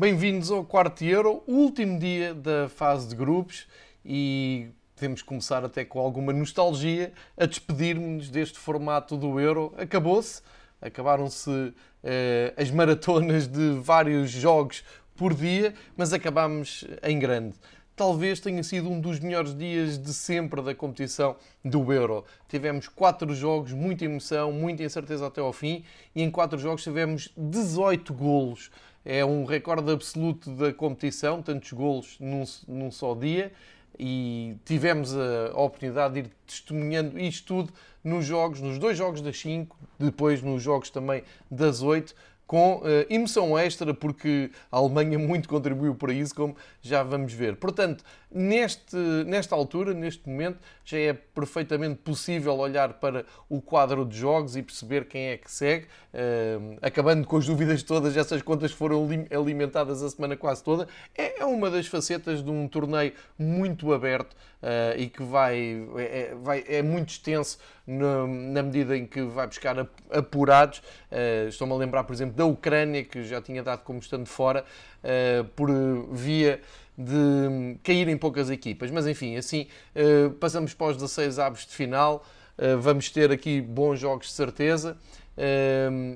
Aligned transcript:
Bem-vindos 0.00 0.50
ao 0.50 0.64
quarto 0.64 1.04
Euro, 1.04 1.42
último 1.46 1.98
dia 1.98 2.32
da 2.32 2.70
fase 2.70 3.06
de 3.06 3.14
grupos 3.14 3.68
e 4.02 4.70
podemos 4.96 5.20
começar 5.20 5.62
até 5.62 5.84
com 5.84 5.98
alguma 5.98 6.32
nostalgia 6.32 7.12
a 7.36 7.44
despedir-nos 7.44 8.30
deste 8.30 8.58
formato 8.58 9.14
do 9.14 9.38
Euro. 9.38 9.74
Acabou-se, 9.76 10.40
acabaram-se 10.80 11.74
eh, 12.02 12.54
as 12.56 12.70
maratonas 12.70 13.46
de 13.46 13.72
vários 13.72 14.30
jogos 14.30 14.82
por 15.14 15.34
dia, 15.34 15.74
mas 15.94 16.14
acabámos 16.14 16.86
em 17.02 17.18
grande 17.18 17.56
talvez 18.00 18.40
tenha 18.40 18.62
sido 18.62 18.88
um 18.88 18.98
dos 18.98 19.20
melhores 19.20 19.54
dias 19.54 19.98
de 19.98 20.14
sempre 20.14 20.62
da 20.62 20.74
competição 20.74 21.36
do 21.62 21.92
Euro. 21.92 22.24
Tivemos 22.48 22.88
quatro 22.88 23.34
jogos, 23.34 23.74
muita 23.74 24.06
emoção, 24.06 24.50
muita 24.50 24.82
incerteza 24.82 25.26
até 25.26 25.42
ao 25.42 25.52
fim, 25.52 25.84
e 26.14 26.22
em 26.22 26.30
quatro 26.30 26.58
jogos 26.58 26.82
tivemos 26.82 27.30
18 27.36 28.14
golos. 28.14 28.70
É 29.04 29.24
um 29.24 29.44
recorde 29.44 29.90
absoluto 29.90 30.50
da 30.50 30.72
competição, 30.72 31.42
tantos 31.42 31.72
golos 31.72 32.16
num, 32.20 32.44
num 32.68 32.90
só 32.90 33.14
dia, 33.14 33.52
e 33.98 34.56
tivemos 34.64 35.16
a, 35.16 35.52
oportunidade 35.54 36.14
de 36.14 36.20
ir 36.20 36.30
testemunhando 36.46 37.18
isto 37.18 37.46
tudo 37.46 37.72
nos 38.02 38.24
jogos, 38.24 38.60
nos 38.60 38.78
dois 38.78 38.96
jogos 38.96 39.20
das 39.20 39.38
5, 39.38 39.76
depois 39.98 40.42
nos 40.42 40.62
jogos 40.62 40.90
também 40.90 41.22
das 41.50 41.82
8 41.82 42.14
com 42.50 42.78
uh, 42.78 42.82
emoção 43.08 43.56
extra, 43.56 43.94
porque 43.94 44.50
a 44.72 44.78
Alemanha 44.78 45.16
muito 45.20 45.48
contribuiu 45.48 45.94
para 45.94 46.12
isso, 46.12 46.34
como 46.34 46.56
já 46.82 47.00
vamos 47.00 47.32
ver. 47.32 47.54
Portanto, 47.54 48.02
neste, 48.28 48.96
nesta 49.24 49.54
altura, 49.54 49.94
neste 49.94 50.28
momento, 50.28 50.58
já 50.84 50.98
é 50.98 51.12
perfeitamente 51.12 52.00
possível 52.00 52.58
olhar 52.58 52.94
para 52.94 53.24
o 53.48 53.60
quadro 53.60 54.04
de 54.04 54.18
jogos 54.18 54.56
e 54.56 54.64
perceber 54.64 55.04
quem 55.06 55.28
é 55.28 55.36
que 55.36 55.48
segue, 55.48 55.86
uh, 56.12 56.76
acabando 56.82 57.24
com 57.24 57.36
as 57.36 57.46
dúvidas 57.46 57.84
todas, 57.84 58.16
essas 58.16 58.42
contas 58.42 58.72
foram 58.72 59.08
alimentadas 59.30 60.02
a 60.02 60.10
semana 60.10 60.36
quase 60.36 60.64
toda. 60.64 60.88
É, 61.16 61.42
é 61.42 61.44
uma 61.44 61.70
das 61.70 61.86
facetas 61.86 62.42
de 62.42 62.50
um 62.50 62.66
torneio 62.66 63.12
muito 63.38 63.92
aberto 63.92 64.34
uh, 64.62 64.98
e 64.98 65.08
que 65.08 65.22
vai 65.22 65.86
é, 65.96 66.02
é, 66.02 66.34
vai, 66.34 66.64
é 66.66 66.82
muito 66.82 67.10
extenso 67.10 67.58
na, 67.86 68.26
na, 68.26 68.62
medida 68.62 68.96
em 68.96 69.06
que 69.06 69.22
vai 69.22 69.46
buscar 69.46 69.76
apurados. 70.10 70.78
Uh, 71.10 71.48
Estou-me 71.48 71.72
a 71.72 71.76
lembrar, 71.76 72.04
por 72.04 72.12
exemplo, 72.12 72.36
da 72.36 72.44
Ucrânia, 72.44 73.04
que 73.04 73.24
já 73.24 73.40
tinha 73.40 73.62
dado 73.62 73.82
como 73.82 73.98
estando 73.98 74.26
fora, 74.26 74.64
uh, 75.02 75.44
por 75.56 75.70
via 76.12 76.60
de 76.96 77.76
caírem 77.82 78.16
poucas 78.16 78.50
equipas. 78.50 78.90
Mas 78.90 79.06
enfim, 79.06 79.36
assim 79.36 79.66
passamos 80.38 80.74
para 80.74 80.88
os 80.88 80.96
16 80.96 81.38
avos 81.38 81.66
de 81.66 81.74
final. 81.74 82.22
vamos 82.78 83.08
ter 83.10 83.32
aqui 83.32 83.58
bons 83.62 83.98
jogos 83.98 84.26
de 84.26 84.32
certeza. 84.34 84.98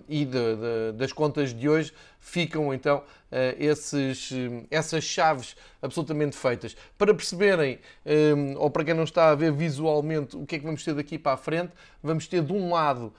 e 0.06 0.26
de, 0.26 0.56
de, 0.56 0.92
das 0.98 1.10
contas 1.10 1.54
de 1.54 1.70
hoje 1.70 1.94
ficam 2.24 2.72
então 2.72 2.98
uh, 2.98 3.56
esses, 3.58 4.30
uh, 4.30 4.66
essas 4.70 5.04
chaves 5.04 5.54
absolutamente 5.82 6.36
feitas. 6.36 6.74
Para 6.96 7.12
perceberem, 7.12 7.78
um, 8.06 8.56
ou 8.56 8.70
para 8.70 8.82
quem 8.82 8.94
não 8.94 9.04
está 9.04 9.28
a 9.28 9.34
ver 9.34 9.52
visualmente, 9.52 10.34
o 10.34 10.46
que 10.46 10.56
é 10.56 10.58
que 10.58 10.64
vamos 10.64 10.82
ter 10.82 10.94
daqui 10.94 11.18
para 11.18 11.32
a 11.32 11.36
frente, 11.36 11.72
vamos 12.02 12.26
ter 12.26 12.42
de 12.42 12.52
um 12.52 12.72
lado. 12.72 13.12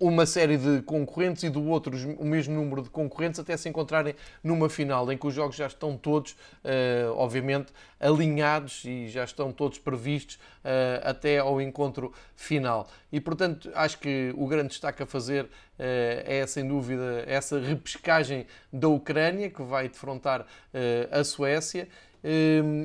Um, 0.00 0.08
uma 0.16 0.26
série 0.26 0.56
de 0.56 0.82
concorrentes 0.82 1.42
e 1.42 1.50
do 1.50 1.64
outro 1.68 1.92
o 2.18 2.24
mesmo 2.24 2.54
número 2.54 2.82
de 2.82 2.90
concorrentes 2.90 3.38
até 3.38 3.56
se 3.56 3.68
encontrarem 3.68 4.14
numa 4.42 4.68
final 4.68 5.10
em 5.12 5.16
que 5.16 5.26
os 5.26 5.34
jogos 5.34 5.56
já 5.56 5.66
estão 5.66 5.96
todos, 5.96 6.32
uh, 6.32 7.12
obviamente, 7.16 7.72
alinhados 8.00 8.84
e 8.84 9.08
já 9.08 9.24
estão 9.24 9.52
todos 9.52 9.78
previstos 9.78 10.36
uh, 10.36 11.02
até 11.02 11.38
ao 11.38 11.60
encontro 11.60 12.12
final. 12.34 12.88
E, 13.12 13.20
portanto, 13.20 13.70
acho 13.74 13.98
que 13.98 14.34
o 14.36 14.46
grande 14.46 14.70
destaque 14.70 15.02
a 15.02 15.06
fazer 15.06 15.44
uh, 15.44 15.48
é, 15.78 16.44
sem 16.46 16.66
dúvida, 16.66 17.24
essa 17.26 17.60
repescagem 17.60 18.46
da 18.72 18.88
Ucrânia, 18.88 19.50
que 19.50 19.62
vai 19.62 19.88
defrontar 19.88 20.46
a 21.10 21.24
Suécia, 21.24 21.88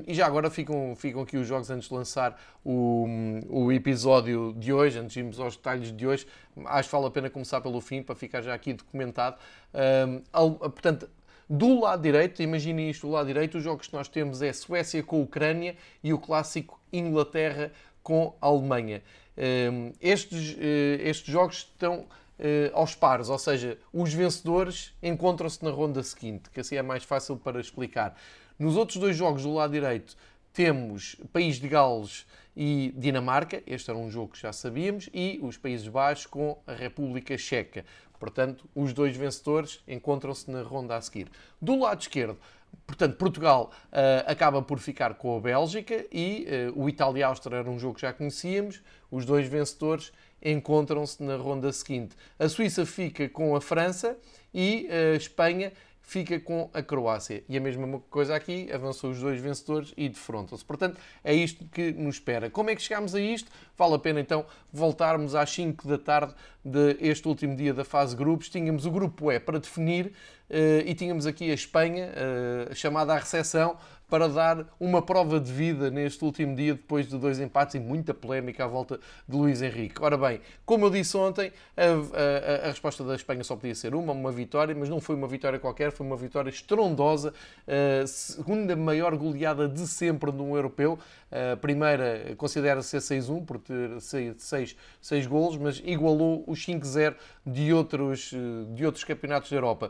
e 0.08 0.14
já 0.14 0.28
agora 0.28 0.50
ficam, 0.50 0.96
ficam 0.96 1.22
aqui 1.24 1.36
os 1.36 1.48
jogos 1.48 1.72
antes 1.72 1.90
de 1.90 1.94
lançar 1.96 2.40
o, 2.64 3.08
o 3.50 3.72
episódio 3.72 4.54
de 4.54 4.72
hoje, 4.72 5.00
antes 5.00 5.14
de 5.14 5.20
irmos 5.20 5.40
aos 5.40 5.56
detalhes 5.56 5.92
de 5.92 6.06
hoje. 6.06 6.28
Acho 6.66 6.90
que 6.90 6.96
vale 6.96 7.08
a 7.08 7.12
pena 7.12 7.30
começar 7.30 7.60
pelo 7.62 7.82
fim, 7.82 8.04
para 8.04 8.14
ficar 8.16 8.42
já 8.42 8.54
aqui 8.54 8.74
documentado. 8.74 9.38
Um, 9.74 10.54
portanto, 10.70 11.10
do 11.50 11.80
lado 11.80 12.02
direito, 12.04 12.42
imaginem 12.42 12.90
isto 12.90 13.08
do 13.08 13.14
lado 13.14 13.28
direito, 13.28 13.58
os 13.58 13.64
jogos 13.64 13.88
que 13.88 13.94
nós 13.94 14.08
temos 14.08 14.42
é 14.42 14.54
Suécia 14.54 15.02
com 15.02 15.22
Ucrânia 15.22 15.76
e 16.04 16.14
o 16.14 16.20
clássico 16.20 16.80
Inglaterra 16.94 17.72
com 18.04 18.36
Alemanha. 18.40 19.02
Um, 19.38 19.92
estes, 20.00 20.56
eh, 20.60 21.00
estes 21.02 21.32
jogos 21.32 21.58
estão 21.58 22.06
eh, 22.44 22.72
aos 22.74 22.96
pares, 22.96 23.30
ou 23.30 23.38
seja, 23.38 23.78
os 23.94 24.12
vencedores 24.12 24.94
encontram-se 25.04 25.64
na 25.64 25.70
ronda 25.70 26.02
seguinte, 26.02 26.50
que 26.50 26.60
assim 26.60 26.76
é 26.76 26.82
mais 26.82 27.04
fácil 27.04 27.38
para 27.38 27.60
explicar. 27.62 28.16
Nos 28.62 28.78
outros 28.78 28.98
dois 28.98 29.18
jogos 29.18 29.42
do 29.42 29.52
lado 29.56 29.74
direito 29.74 30.16
temos 30.54 31.16
País 31.34 31.56
de 31.56 31.68
Gales 31.68 32.28
e 32.56 32.94
Dinamarca, 32.96 33.64
este 33.66 33.90
era 33.90 33.98
um 33.98 34.08
jogo 34.12 34.34
que 34.34 34.40
já 34.40 34.54
sabíamos, 34.54 35.10
e 35.12 35.40
os 35.42 35.58
Países 35.58 35.88
Baixos 35.88 36.28
com 36.28 36.56
a 36.68 36.74
República 36.74 37.36
Checa. 37.40 37.84
Portanto, 38.20 38.70
os 38.76 38.94
dois 38.94 39.18
vencedores 39.18 39.80
encontram-se 39.88 40.52
na 40.52 40.62
ronda 40.62 40.96
a 40.96 41.02
seguir. 41.02 41.28
Do 41.60 41.80
lado 41.80 42.02
esquerdo, 42.02 42.38
portanto, 42.86 43.18
Portugal 43.18 43.72
uh, 43.88 44.30
acaba 44.30 44.62
por 44.62 44.78
ficar 44.78 45.16
com 45.16 45.36
a 45.36 45.40
Bélgica 45.40 46.06
e 46.12 46.46
uh, 46.76 46.84
o 46.84 46.88
Itália-Áustria 46.88 47.58
era 47.58 47.70
um 47.72 47.80
jogo 47.80 47.96
que 47.96 48.02
já 48.02 48.14
conhecíamos. 48.14 48.84
Os 49.10 49.26
dois 49.26 49.48
vencedores 49.48 50.12
encontram-se 50.40 51.24
na 51.24 51.36
ronda 51.36 51.74
seguinte. 51.74 52.16
A 52.38 52.48
Suíça 52.48 52.86
fica 52.86 53.28
com 53.28 53.56
a 53.56 53.62
França 53.62 54.16
e 54.54 54.88
a 54.88 55.14
uh, 55.14 55.18
Espanha 55.18 55.74
fica 56.02 56.40
com 56.40 56.70
a 56.74 56.82
Croácia. 56.82 57.44
E 57.48 57.58
a 57.58 57.62
mesma 57.62 58.02
coisa 58.10 58.36
aqui, 58.36 58.70
avançou 58.72 59.12
os 59.12 59.20
dois 59.20 59.40
vencedores 59.40 59.94
e 59.96 60.10
defrontam-se. 60.10 60.66
Portanto, 60.66 61.00
é 61.24 61.34
isto 61.34 61.66
que 61.66 61.92
nos 61.94 62.16
espera. 62.16 62.50
Como 62.50 62.70
é 62.70 62.76
que 62.76 62.82
chegámos 62.82 63.16
a 63.16 63.20
isto? 63.20 63.50
Vale 63.78 63.96
a 63.96 64.00
pena 64.00 64.20
então 64.20 64.46
voltarmos 64.72 65.36
às 65.36 65.50
5 65.52 65.88
da 65.88 65.98
tarde 65.98 66.34
deste 66.64 67.28
último 67.28 67.56
dia 67.56 67.74
da 67.74 67.86
fase 67.86 68.16
grupos. 68.16 68.50
Tínhamos 68.50 68.86
o 68.86 68.92
grupo 68.92 69.32
E 69.32 69.40
para 69.40 69.60
definir 69.60 70.14
eh, 70.54 70.84
e 70.86 70.94
tínhamos 70.94 71.26
aqui 71.26 71.50
a 71.50 71.54
Espanha, 71.54 72.12
eh, 72.14 72.76
chamada 72.76 73.14
à 73.14 73.18
recepção, 73.18 73.78
para 74.12 74.28
dar 74.28 74.66
uma 74.78 75.02
prova 75.02 75.40
de 75.40 75.50
vida 75.50 75.90
neste 75.90 76.22
último 76.26 76.54
dia, 76.54 76.74
depois 76.74 77.08
de 77.08 77.18
dois 77.18 77.40
empates 77.40 77.76
e 77.76 77.80
muita 77.80 78.14
polémica 78.14 78.66
à 78.66 78.68
volta 78.68 79.00
de 79.26 79.38
Luís 79.38 79.62
Henrique. 79.62 80.04
Ora 80.04 80.18
bem, 80.18 80.42
como 80.66 80.86
eu 80.86 80.90
disse 80.90 81.16
ontem, 81.16 81.50
a, 81.78 81.84
a, 81.84 82.68
a, 82.68 82.72
resposta 82.72 83.06
da 83.06 83.16
Espanha 83.16 83.42
só 83.46 83.56
podia 83.56 83.74
ser 83.74 83.96
uma, 83.96 84.12
uma 84.12 84.30
vitória, 84.30 84.76
mas 84.76 84.90
não 84.90 85.00
foi 85.00 85.16
uma 85.16 85.30
vitória 85.30 85.58
qualquer, 85.58 85.94
foi 85.94 86.06
uma 86.06 86.18
vitória 86.18 86.50
estrondosa, 86.50 87.34
a 87.66 88.06
segunda 88.06 88.76
maior 88.76 89.16
goleada 89.16 89.66
de 89.70 89.88
sempre 89.88 90.30
num 90.30 90.58
europeu. 90.58 91.00
A 91.32 91.56
primeira 91.56 92.36
considera-se 92.36 92.98
6-1 92.98 93.46
por 93.46 93.60
ter 93.60 94.02
6, 94.02 94.76
6 95.02 95.26
golos, 95.26 95.56
mas 95.56 95.82
igualou 95.86 96.44
os 96.46 96.60
5-0 96.60 97.16
de 97.46 97.74
outros, 97.74 98.34
de 98.76 98.86
outros 98.86 99.06
campeonatos 99.06 99.50
da 99.50 99.56
Europa. 99.56 99.90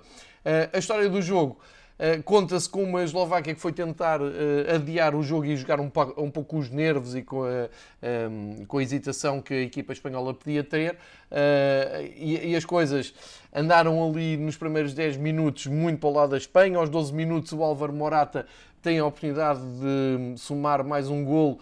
A 0.72 0.78
história 0.78 1.10
do 1.10 1.24
jogo 1.24 1.60
eh, 2.04 2.20
conta-se 2.26 2.68
com 2.68 2.84
uma 2.84 3.04
Eslováquia 3.04 3.54
que 3.54 3.62
foi 3.62 3.72
tentar 3.72 4.20
uh, 4.24 4.26
adiar 4.74 5.14
o 5.14 5.22
jogo 5.22 5.46
e 5.46 5.56
jogar 5.56 5.80
um, 5.80 5.92
um 6.18 6.32
pouco 6.32 6.58
os 6.58 6.68
nervos 6.68 7.16
e 7.16 7.22
com 7.22 7.44
a, 7.44 7.48
um, 7.48 7.68
ehm, 8.02 8.66
com 8.66 8.80
a 8.80 8.82
hesitação 8.82 9.40
que 9.40 9.54
a 9.54 9.62
equipa 9.62 9.94
espanhola 9.94 10.34
podia 10.34 10.64
ter. 10.64 10.94
Uh, 10.96 12.02
e, 12.18 12.54
e, 12.54 12.56
as 12.56 12.66
coisas 12.66 13.14
andaram 13.54 14.04
ali 14.04 14.36
nos 14.36 14.58
primeiros 14.58 14.96
10 14.96 15.18
minutos 15.18 15.68
muito 15.68 16.00
para 16.00 16.10
o 16.10 16.14
lado 16.14 16.32
da 16.32 16.38
Espanha. 16.38 16.80
Aos 16.80 16.90
12 16.90 17.14
minutos, 17.14 17.54
o 17.54 17.62
Álvaro 17.62 17.94
Morata 17.94 18.48
tem 18.82 18.98
a 18.98 19.06
oportunidade 19.06 19.62
de 19.62 20.40
somar 20.40 20.84
mais 20.84 21.08
um 21.08 21.24
gol, 21.24 21.60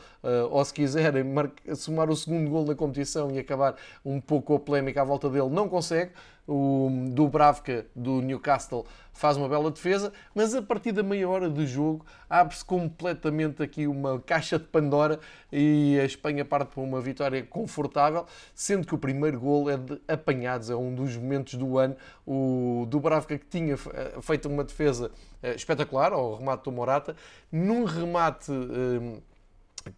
ou 0.49 0.63
se 0.63 0.73
quiserem, 0.73 1.25
somar 1.75 2.09
o 2.09 2.15
segundo 2.15 2.49
gol 2.49 2.65
na 2.65 2.73
competição 2.73 3.29
e 3.29 3.39
acabar 3.39 3.75
um 4.05 4.21
pouco 4.21 4.55
a 4.55 4.59
polémica 4.59 5.01
à 5.01 5.03
volta 5.03 5.29
dele, 5.29 5.49
não 5.49 5.67
consegue 5.67 6.11
o 6.49 6.89
Dubravka 7.11 7.85
do 7.95 8.21
Newcastle 8.21 8.85
faz 9.13 9.37
uma 9.37 9.47
bela 9.47 9.69
defesa, 9.69 10.11
mas 10.33 10.55
a 10.55 10.61
partir 10.61 10.91
da 10.91 11.03
meia 11.03 11.29
hora 11.29 11.49
de 11.49 11.67
jogo 11.67 12.05
abre-se 12.27 12.65
completamente 12.65 13.61
aqui 13.61 13.85
uma 13.85 14.19
caixa 14.19 14.57
de 14.57 14.65
Pandora 14.65 15.19
e 15.51 15.99
a 16.01 16.05
Espanha 16.05 16.43
parte 16.43 16.73
para 16.73 16.81
uma 16.81 16.99
vitória 16.99 17.43
confortável, 17.43 18.25
sendo 18.55 18.87
que 18.87 18.95
o 18.95 18.97
primeiro 18.97 19.39
gol 19.39 19.69
é 19.69 19.77
de 19.77 20.01
apanhados, 20.07 20.71
é 20.71 20.75
um 20.75 20.95
dos 20.95 21.15
momentos 21.15 21.53
do 21.53 21.77
ano. 21.77 21.95
O 22.25 22.85
Dubravka 22.89 23.37
que 23.37 23.45
tinha 23.45 23.75
eh, 23.75 24.17
feito 24.21 24.47
uma 24.47 24.63
defesa 24.63 25.11
eh, 25.43 25.53
espetacular 25.53 26.13
ao 26.13 26.37
remate 26.37 26.63
do 26.63 26.71
Morata, 26.71 27.15
num 27.51 27.83
remate 27.83 28.51
eh, 28.51 29.19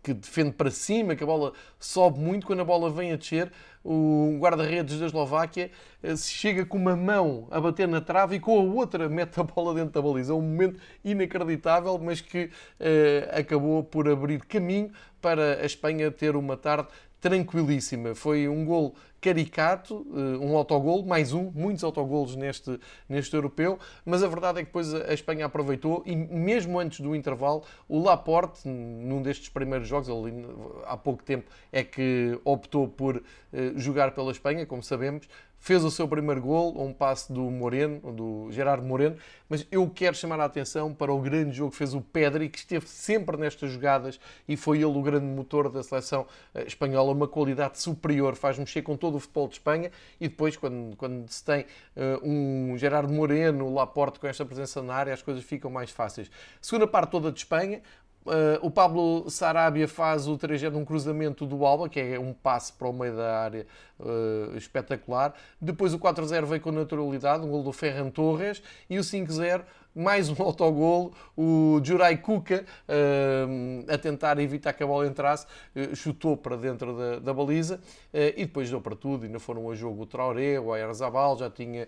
que 0.02 0.14
defende 0.14 0.52
para 0.52 0.72
cima, 0.72 1.16
que 1.16 1.24
a 1.24 1.28
bola 1.28 1.54
sobe 1.80 2.20
muito, 2.20 2.46
quando 2.46 2.62
a 2.62 2.66
bola 2.66 2.90
vem 2.90 3.12
a 3.12 3.16
descer, 3.16 3.52
o 3.84 4.38
guarda-redes 4.40 5.00
da 5.00 5.08
Eslováquia 5.08 5.72
eh, 6.04 6.16
chega 6.16 6.66
com 6.66 6.78
uma 6.78 6.96
mão 6.96 7.48
a 7.50 7.60
bater 7.60 7.88
na 7.88 8.00
trave 8.00 8.36
e 8.36 8.40
com 8.40 8.60
a 8.60 8.64
outra 8.64 9.10
mete 9.10 9.40
a 9.40 9.44
bola 9.44 9.74
dentro 9.74 9.92
da 9.92 10.02
baliza. 10.02 10.34
É 10.34 10.36
um 10.36 10.42
momento 10.42 10.80
inacreditável, 11.04 11.98
mas 11.98 12.22
que 12.22 12.52
eh, 12.80 13.30
acabou 13.34 13.84
por 13.84 14.08
abrir 14.08 14.42
caminho 14.46 14.92
para 15.20 15.62
a 15.62 15.66
Espanha 15.66 16.12
ter 16.12 16.36
uma 16.36 16.58
tarde 16.58 16.88
tranquilíssima. 17.22 18.16
Foi 18.16 18.50
um 18.50 18.66
gol 18.66 18.96
caricato, 19.22 20.06
eh, 20.16 20.44
um 20.44 20.58
autogol, 20.58 21.06
mais 21.06 21.32
um, 21.32 21.52
muitos 21.54 21.84
autogolos 21.84 22.36
neste, 22.36 22.80
neste 23.08 23.36
europeu, 23.36 23.78
mas 24.04 24.24
a 24.24 24.28
verdade 24.28 24.60
é 24.60 24.62
que 24.62 24.70
depois 24.70 24.92
a 24.94 25.14
Espanha 25.14 25.46
aproveitou 25.46 26.02
e 26.08 26.16
mesmo 26.16 26.80
antes 26.80 27.02
do 27.02 27.16
intervalo, 27.16 27.64
o 27.88 28.02
Laporte, 28.02 28.68
num 28.68 29.22
destes 29.22 29.48
primeiros 29.48 29.88
jogos, 29.88 30.10
ele 30.10 30.44
há 30.88 30.98
pouco 30.98 31.24
tempo 31.24 31.46
é 31.72 31.84
que 31.84 32.40
optou 32.44 32.88
por 32.88 33.24
eh, 33.54 33.74
jogar 33.76 34.12
pela 34.12 34.32
Espanha, 34.32 34.66
como 34.66 34.82
sabemos, 34.82 35.30
fez 35.62 35.84
o 35.84 35.92
seu 35.92 36.08
primeiro 36.08 36.42
gol, 36.42 36.76
um 36.84 36.92
passe 36.92 37.32
do 37.32 37.44
Moreno, 37.44 38.12
do 38.12 38.52
Gerardo 38.52 38.84
Moreno, 38.84 39.16
mas 39.48 39.66
eu 39.72 39.88
quero 39.88 40.16
chamar 40.16 40.40
a 40.40 40.46
atenção 40.46 40.92
para 40.92 41.14
o 41.14 41.20
grande 41.22 41.56
jogo 41.56 41.72
que 41.72 41.78
fez 41.78 41.94
o 41.94 42.02
Pedri, 42.02 42.50
que 42.50 42.58
esteve 42.58 42.88
sempre 42.88 43.38
nestas 43.38 43.72
jogadas 43.72 44.20
e 44.48 44.58
foi 44.58 44.78
ele 44.78 44.86
o 44.86 45.02
grande 45.04 45.26
motor 45.26 45.70
da 45.70 45.84
seleção 45.84 46.26
eh, 46.56 46.64
espanhola, 46.66 47.12
uma 47.12 47.28
qualidade 47.28 47.80
superior, 47.80 48.36
faz 48.36 48.58
mexer 48.58 48.82
com 48.82 48.98
todo 48.98 49.16
o 49.16 49.20
futebol 49.20 49.48
de 49.48 49.54
Espanha 49.54 49.92
e 50.20 50.28
depois 50.28 50.58
quando, 50.58 50.96
quando 50.98 51.30
se 51.30 51.46
tem 51.46 51.62
uh, 51.62 52.28
um 52.28 52.76
Gerardo 52.78 53.14
Moreno, 53.14 53.72
Laporte 53.72 54.20
com 54.20 54.26
esta 54.26 54.44
presença 54.44 54.82
na 54.82 54.96
área, 54.96 55.14
as 55.14 55.22
coisas 55.22 55.44
ficam 55.44 55.70
mais 55.70 55.92
fáceis. 55.92 56.32
Segunda 56.60 56.88
parte 56.88 57.12
toda 57.12 57.32
de 57.32 57.38
Espanha, 57.38 57.82
Uh, 58.24 58.62
o 58.62 58.70
Pablo 58.70 59.28
Sarabia 59.32 59.88
faz 59.88 60.28
o 60.28 60.38
3 60.38 60.62
de 60.62 60.68
um 60.68 60.86
cruzamento 60.86 61.44
do 61.44 61.66
Alba, 61.66 61.90
que 61.90 62.00
é 62.00 62.20
um 62.20 62.34
passe 62.34 62.72
para 62.72 62.88
o 62.88 62.94
meio 62.94 63.16
da 63.16 63.40
área 63.40 63.66
uh, 64.00 64.56
espetacular. 64.56 65.34
Depois 65.60 65.92
o 65.92 66.00
4-0 66.00 66.46
veio 66.46 66.62
com 66.62 66.72
naturalidade, 66.72 67.44
um 67.44 67.50
gol 67.50 67.64
do 67.64 67.72
Ferran 67.72 68.12
Torres. 68.12 68.62
E 68.88 69.00
o 69.00 69.02
5-0, 69.02 69.64
mais 69.96 70.30
um 70.30 70.36
autogolo. 70.44 71.14
O 71.36 71.82
Jurai 71.84 72.16
Kuka, 72.16 72.64
uh, 72.88 73.92
a 73.92 73.98
tentar 73.98 74.38
evitar 74.38 74.74
que 74.74 74.84
a 74.84 74.88
bola 74.88 75.08
entrasse, 75.08 75.48
chutou 75.96 76.38
para 76.38 76.56
dentro 76.56 76.96
da, 76.96 77.20
da 77.20 77.34
baliza. 77.34 77.80
e 78.14 78.46
depois 78.46 78.70
deu 78.70 78.80
para 78.80 78.96
tudo. 78.96 79.26
Ainda 79.26 79.40
foram 79.40 79.68
a 79.72 79.74
jogo 79.74 80.04
o 80.04 80.06
Traoré, 80.06 80.60
o 80.60 80.72
Ayarzabal, 80.72 81.40
já 81.40 81.50
tinha 81.50 81.88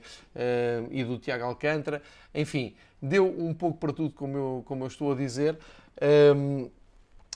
ido 0.90 1.14
o 1.14 1.20
Tiago 1.20 1.44
Alcântara. 1.44 2.02
Enfim, 2.34 2.74
deu 3.00 3.28
um 3.28 3.54
pouco 3.54 3.78
para 3.78 3.94
tudo, 3.94 4.10
como 4.16 4.36
eu, 4.36 4.64
como 4.66 4.84
eu 4.84 4.88
estou 4.88 5.12
a 5.12 5.16
dizer. 5.16 5.60
Um, 6.02 6.72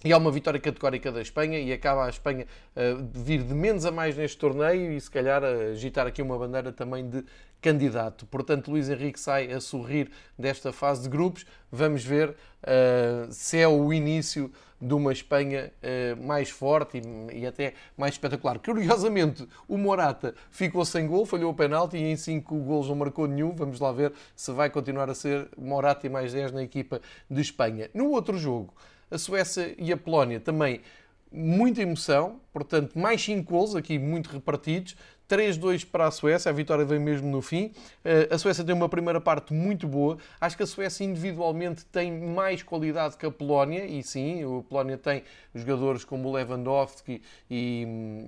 e 0.04 0.14
há 0.14 0.18
uma 0.18 0.32
vitória 0.32 0.60
categórica 0.60 1.12
da 1.12 1.22
Espanha 1.22 1.60
e 1.60 1.74
acaba 1.74 2.06
a 2.06 2.10
Espanha 2.10 2.46
uh, 2.76 3.02
de 3.02 3.20
vir 3.20 3.44
de 3.44 3.54
menos 3.54 3.86
a 3.86 3.92
mais 3.92 4.16
neste 4.16 4.38
torneio 4.38 4.92
e 4.92 5.02
se 5.02 5.10
calhar 5.10 5.44
agitar 5.44 6.06
aqui 6.06 6.22
uma 6.22 6.38
bandeira 6.38 6.72
também 6.72 7.10
de 7.10 7.24
candidato. 7.60 8.26
Portanto, 8.28 8.70
Luís 8.70 8.90
Henrique 8.90 9.20
sai 9.20 9.52
a 9.52 9.60
sorrir 9.60 10.12
desta 10.38 10.72
fase 10.72 11.04
de 11.04 11.10
grupos. 11.10 11.46
Vamos 11.72 12.04
ver 12.04 12.30
uh, 12.30 13.32
se 13.32 13.58
é 13.58 13.68
o 13.68 13.92
início 13.92 14.52
de 14.80 14.94
uma 14.94 15.12
Espanha 15.12 15.74
uh, 15.82 16.24
mais 16.24 16.52
forte 16.52 17.02
e, 17.02 17.40
e, 17.40 17.48
até 17.48 17.74
mais 17.98 18.14
espetacular. 18.14 18.60
Curiosamente, 18.60 19.48
o 19.68 19.78
Morata 19.78 20.36
ficou 20.52 20.86
sem 20.86 21.08
gol, 21.08 21.26
falhou 21.26 21.52
o 21.52 21.56
penalti 21.56 21.98
e 21.98 22.04
em 22.04 22.16
5 22.16 22.56
gols 22.60 22.88
não 22.88 22.96
marcou 22.96 23.28
nenhum. 23.28 23.56
Vamos 23.56 23.80
lá 23.80 23.92
ver 23.92 24.14
se 24.36 24.52
vai 24.52 24.70
continuar 24.70 25.10
a 25.10 25.16
ser 25.16 25.50
Morata 25.58 26.06
e 26.06 26.10
mais 26.10 26.32
10 26.32 26.52
na 26.52 26.62
equipa 26.62 27.02
de 27.28 27.42
Espanha. 27.42 27.90
No 27.96 28.12
outro 28.12 28.38
jogo, 28.38 28.72
a 29.10 29.18
Suécia 29.18 29.76
e 29.78 29.92
a 29.92 29.98
Polónia 29.98 30.40
também 30.40 30.82
muita 31.32 31.82
emoção, 31.82 32.40
portanto, 32.54 32.98
mais 32.98 33.22
5 33.22 33.52
gols 33.52 33.76
aqui 33.76 34.00
muito 34.00 34.28
repartidos. 34.30 34.96
3-2 35.28 35.86
para 35.86 36.08
a 36.08 36.12
Suécia, 36.12 36.50
a 36.50 36.54
vitória 36.54 36.86
vem 36.86 37.00
mesmo 37.00 37.30
no 37.30 37.42
fim. 37.42 37.74
Eh, 38.04 38.30
a 38.32 38.38
Suécia 38.38 38.64
tem 38.64 38.74
uma 38.74 38.88
primeira 38.88 39.20
parte 39.20 39.54
muito 39.54 39.86
boa. 39.86 40.18
Acho 40.40 40.56
que 40.56 40.64
a 40.64 40.66
Suécia 40.66 41.04
individualmente 41.04 41.86
tem 41.86 42.12
mais 42.12 42.64
qualidade 42.64 43.18
que 43.18 43.26
a 43.26 43.32
Polónia, 43.32 43.86
e 43.86 44.02
sim, 44.04 44.42
a 44.44 44.64
Polónia 44.64 44.98
tem 44.98 45.24
jogadores 45.54 46.06
como 46.06 46.30
o 46.30 46.32
Lewandowski 46.32 47.22
e, 47.50 47.86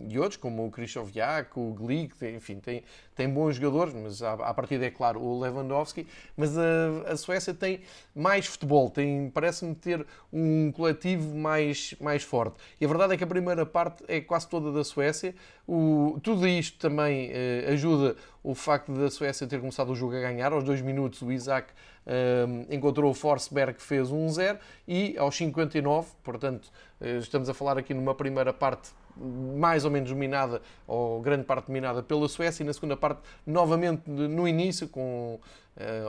e 0.09 0.19
outros, 0.19 0.35
como 0.35 0.65
o 0.65 0.69
Krychowiak, 0.69 1.57
o 1.57 1.73
Glick, 1.73 2.25
enfim, 2.25 2.59
tem, 2.59 2.83
tem 3.19 3.29
bons 3.29 3.57
jogadores, 3.57 3.93
mas 3.93 4.23
à, 4.23 4.31
à 4.31 4.53
partida 4.53 4.85
é 4.85 4.89
claro 4.89 5.21
o 5.21 5.41
Lewandowski. 5.41 6.07
Mas 6.37 6.57
a, 6.57 7.11
a 7.11 7.17
Suécia 7.17 7.53
tem 7.53 7.81
mais 8.15 8.45
futebol, 8.45 8.89
tem, 8.89 9.29
parece-me 9.29 9.75
ter 9.75 10.07
um 10.31 10.71
coletivo 10.71 11.35
mais, 11.35 11.93
mais 11.99 12.23
forte. 12.23 12.55
E 12.79 12.85
a 12.85 12.87
verdade 12.87 13.15
é 13.15 13.17
que 13.17 13.23
a 13.25 13.27
primeira 13.27 13.65
parte 13.65 14.05
é 14.07 14.21
quase 14.21 14.47
toda 14.47 14.71
da 14.71 14.85
Suécia. 14.85 15.35
O, 15.67 16.17
tudo 16.23 16.47
isto 16.47 16.79
também 16.79 17.29
eh, 17.33 17.65
ajuda 17.73 18.15
o 18.41 18.55
facto 18.55 18.93
da 18.93 19.11
Suécia 19.11 19.45
ter 19.45 19.59
começado 19.59 19.89
o 19.89 19.95
jogo 19.95 20.15
a 20.15 20.21
ganhar. 20.21 20.53
Aos 20.53 20.63
dois 20.63 20.79
minutos, 20.79 21.21
o 21.21 21.29
Isaac 21.29 21.73
eh, 22.07 22.45
encontrou 22.69 23.11
o 23.11 23.13
Forsberg 23.13 23.81
fez 23.81 24.09
1-0 24.09 24.57
e 24.87 25.17
aos 25.17 25.35
59, 25.35 26.07
portanto, 26.23 26.71
eh, 27.01 27.17
estamos 27.17 27.49
a 27.49 27.53
falar 27.53 27.77
aqui 27.77 27.93
numa 27.93 28.15
primeira 28.15 28.53
parte 28.53 28.91
mais 29.17 29.85
ou 29.85 29.91
menos 29.91 30.09
dominada, 30.09 30.61
ou 30.87 31.21
grande 31.21 31.43
parte 31.43 31.67
dominada 31.67 32.01
pela 32.01 32.27
Suécia, 32.27 32.63
e 32.63 32.65
na 32.65 32.73
segunda 32.73 32.95
parte, 32.95 33.21
novamente 33.45 34.09
no 34.09 34.47
início, 34.47 34.87
com, 34.87 35.39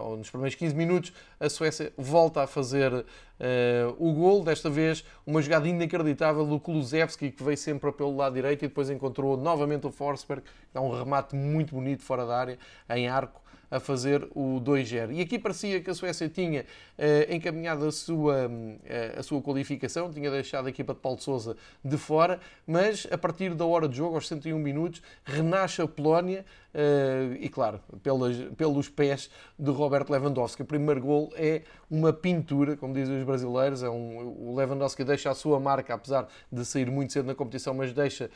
ou 0.02 0.16
nos 0.16 0.30
primeiros 0.30 0.54
15 0.54 0.74
minutos, 0.74 1.12
a 1.38 1.48
Suécia 1.48 1.92
volta 1.96 2.42
a 2.42 2.46
fazer 2.46 3.04
uh, 3.40 3.96
o 3.98 4.12
gol, 4.12 4.44
desta 4.44 4.70
vez 4.70 5.04
uma 5.26 5.40
jogada 5.42 5.66
inacreditável 5.66 6.46
do 6.46 6.60
Kulusevski, 6.60 7.30
que 7.30 7.42
veio 7.42 7.56
sempre 7.56 7.90
pelo 7.92 8.14
lado 8.14 8.34
direito 8.34 8.64
e 8.64 8.68
depois 8.68 8.90
encontrou 8.90 9.36
novamente 9.36 9.86
o 9.86 9.90
Forsberg, 9.90 10.42
dá 10.72 10.80
um 10.80 10.96
remate 10.96 11.34
muito 11.34 11.74
bonito 11.74 12.02
fora 12.02 12.26
da 12.26 12.36
área, 12.36 12.58
em 12.90 13.08
arco, 13.08 13.40
a 13.70 13.78
fazer 13.78 14.28
o 14.34 14.60
2-0. 14.60 15.14
E 15.14 15.20
aqui 15.20 15.38
parecia 15.38 15.80
que 15.80 15.88
a 15.88 15.94
Suécia 15.94 16.28
tinha 16.28 16.62
uh, 16.62 17.32
encaminhado 17.32 17.86
a 17.86 17.92
sua, 17.92 18.48
uh, 18.48 19.18
a 19.18 19.22
sua 19.22 19.40
qualificação, 19.40 20.10
tinha 20.10 20.30
deixado 20.30 20.66
a 20.66 20.70
equipa 20.70 20.92
de 20.92 21.00
Paulo 21.00 21.20
Sousa 21.20 21.56
de 21.84 21.96
fora, 21.96 22.40
mas 22.66 23.06
a 23.10 23.16
partir 23.16 23.54
da 23.54 23.64
hora 23.64 23.88
de 23.88 23.96
jogo, 23.96 24.16
aos 24.16 24.26
101 24.26 24.58
minutos, 24.58 25.00
renasce 25.24 25.80
a 25.80 25.86
Polónia 25.86 26.44
uh, 26.74 27.34
e, 27.38 27.48
claro, 27.48 27.80
pelas, 28.02 28.36
pelos 28.56 28.88
pés 28.88 29.30
de 29.56 29.70
Roberto 29.70 30.10
Lewandowski. 30.10 30.62
O 30.62 30.66
primeiro 30.66 31.00
gol 31.00 31.32
é 31.36 31.62
uma 31.88 32.12
pintura, 32.12 32.76
como 32.76 32.92
dizem 32.92 33.18
os 33.18 33.24
brasileiros, 33.30 33.82
é 33.82 33.88
um, 33.88 34.50
o 34.50 34.54
Lewandowski 34.56 35.04
deixa 35.04 35.30
a 35.30 35.34
sua 35.34 35.58
marca, 35.58 35.94
apesar 35.94 36.26
de 36.50 36.64
sair 36.64 36.90
muito 36.90 37.12
cedo 37.12 37.26
na 37.26 37.34
competição, 37.34 37.72
mas 37.72 37.92
deixa 37.92 38.30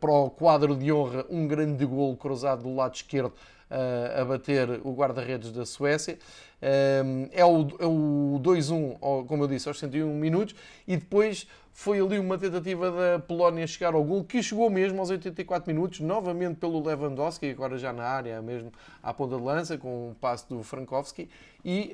para 0.00 0.10
o 0.10 0.30
quadro 0.30 0.76
de 0.76 0.92
honra 0.92 1.24
um 1.30 1.46
grande 1.46 1.84
gol 1.84 2.16
cruzado 2.16 2.62
do 2.62 2.74
lado 2.74 2.94
esquerdo 2.94 3.32
a 4.18 4.24
bater 4.24 4.80
o 4.82 4.92
guarda-redes 4.92 5.52
da 5.52 5.66
Suécia. 5.66 6.18
É 6.60 7.44
o, 7.44 7.68
é 7.78 7.86
o 7.86 8.40
2-1, 8.42 9.26
como 9.26 9.44
eu 9.44 9.48
disse, 9.48 9.68
aos 9.68 9.78
101 9.78 10.12
minutos, 10.14 10.54
e 10.86 10.96
depois 10.96 11.46
foi 11.72 12.00
ali 12.00 12.18
uma 12.18 12.36
tentativa 12.36 12.90
da 12.90 13.18
Polónia 13.20 13.64
chegar 13.64 13.94
ao 13.94 14.02
gol, 14.02 14.24
que 14.24 14.42
chegou 14.42 14.68
mesmo 14.68 14.98
aos 14.98 15.10
84 15.10 15.72
minutos, 15.72 16.00
novamente 16.00 16.56
pelo 16.56 16.84
Lewandowski, 16.84 17.50
agora 17.50 17.78
já 17.78 17.92
na 17.92 18.02
área, 18.02 18.42
mesmo 18.42 18.72
à 19.00 19.14
ponta 19.14 19.36
de 19.36 19.42
lança, 19.42 19.78
com 19.78 20.10
o 20.10 20.16
passe 20.20 20.48
do 20.48 20.64
Frankowski, 20.64 21.28
e 21.64 21.92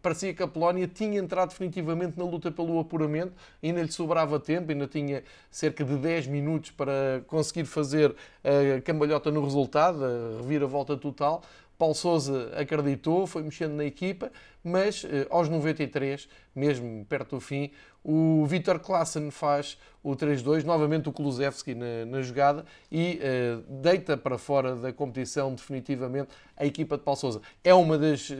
parecia 0.00 0.32
que 0.32 0.42
a 0.42 0.48
Polónia 0.48 0.88
tinha 0.88 1.18
entrado 1.18 1.50
definitivamente 1.50 2.18
na 2.18 2.24
luta 2.24 2.50
pelo 2.50 2.78
apuramento, 2.78 3.34
ainda 3.62 3.82
lhe 3.82 3.92
sobrava 3.92 4.40
tempo, 4.40 4.72
ainda 4.72 4.86
tinha 4.86 5.22
cerca 5.50 5.84
de 5.84 5.96
10 5.96 6.28
minutos 6.28 6.70
para 6.70 7.22
conseguir 7.26 7.66
fazer 7.66 8.14
a 8.42 8.80
cambalhota 8.80 9.30
no 9.30 9.44
resultado, 9.44 10.02
a 10.02 10.38
reviravolta 10.40 10.96
total, 10.96 11.42
Paulo 11.82 11.96
Sousa 11.96 12.52
acreditou, 12.56 13.26
foi 13.26 13.42
mexendo 13.42 13.72
na 13.72 13.84
equipa, 13.84 14.30
mas 14.62 15.04
eh, 15.04 15.26
aos 15.28 15.48
93, 15.48 16.28
mesmo 16.54 17.04
perto 17.06 17.34
do 17.34 17.40
fim, 17.40 17.72
o 18.04 18.46
Vitor 18.46 18.78
Klassen 18.78 19.32
faz 19.32 19.76
o 20.00 20.14
3-2, 20.14 20.62
novamente 20.62 21.08
o 21.08 21.12
Kulusevski 21.12 21.74
na, 21.74 22.06
na 22.06 22.22
jogada 22.22 22.64
e 22.90 23.18
uh, 23.20 23.80
deita 23.80 24.16
para 24.16 24.38
fora 24.38 24.76
da 24.76 24.92
competição 24.92 25.54
definitivamente 25.54 26.30
a 26.56 26.64
equipa 26.64 26.96
de 26.96 27.02
Paulo 27.02 27.18
Sousa. 27.18 27.40
É 27.64 27.74
uma 27.74 27.98
das 27.98 28.30
uh, 28.30 28.34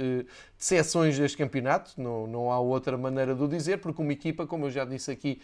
decepções 0.57 1.19
deste 1.19 1.37
campeonato, 1.37 2.01
não, 2.01 2.29
não 2.29 2.51
há 2.51 2.61
outra 2.61 2.97
maneira 2.97 3.35
de 3.35 3.43
o 3.43 3.49
dizer, 3.49 3.79
porque 3.79 4.03
uma 4.03 4.13
equipa, 4.13 4.47
como 4.47 4.67
eu 4.67 4.71
já 4.71 4.85
disse 4.85 5.11
aqui 5.11 5.41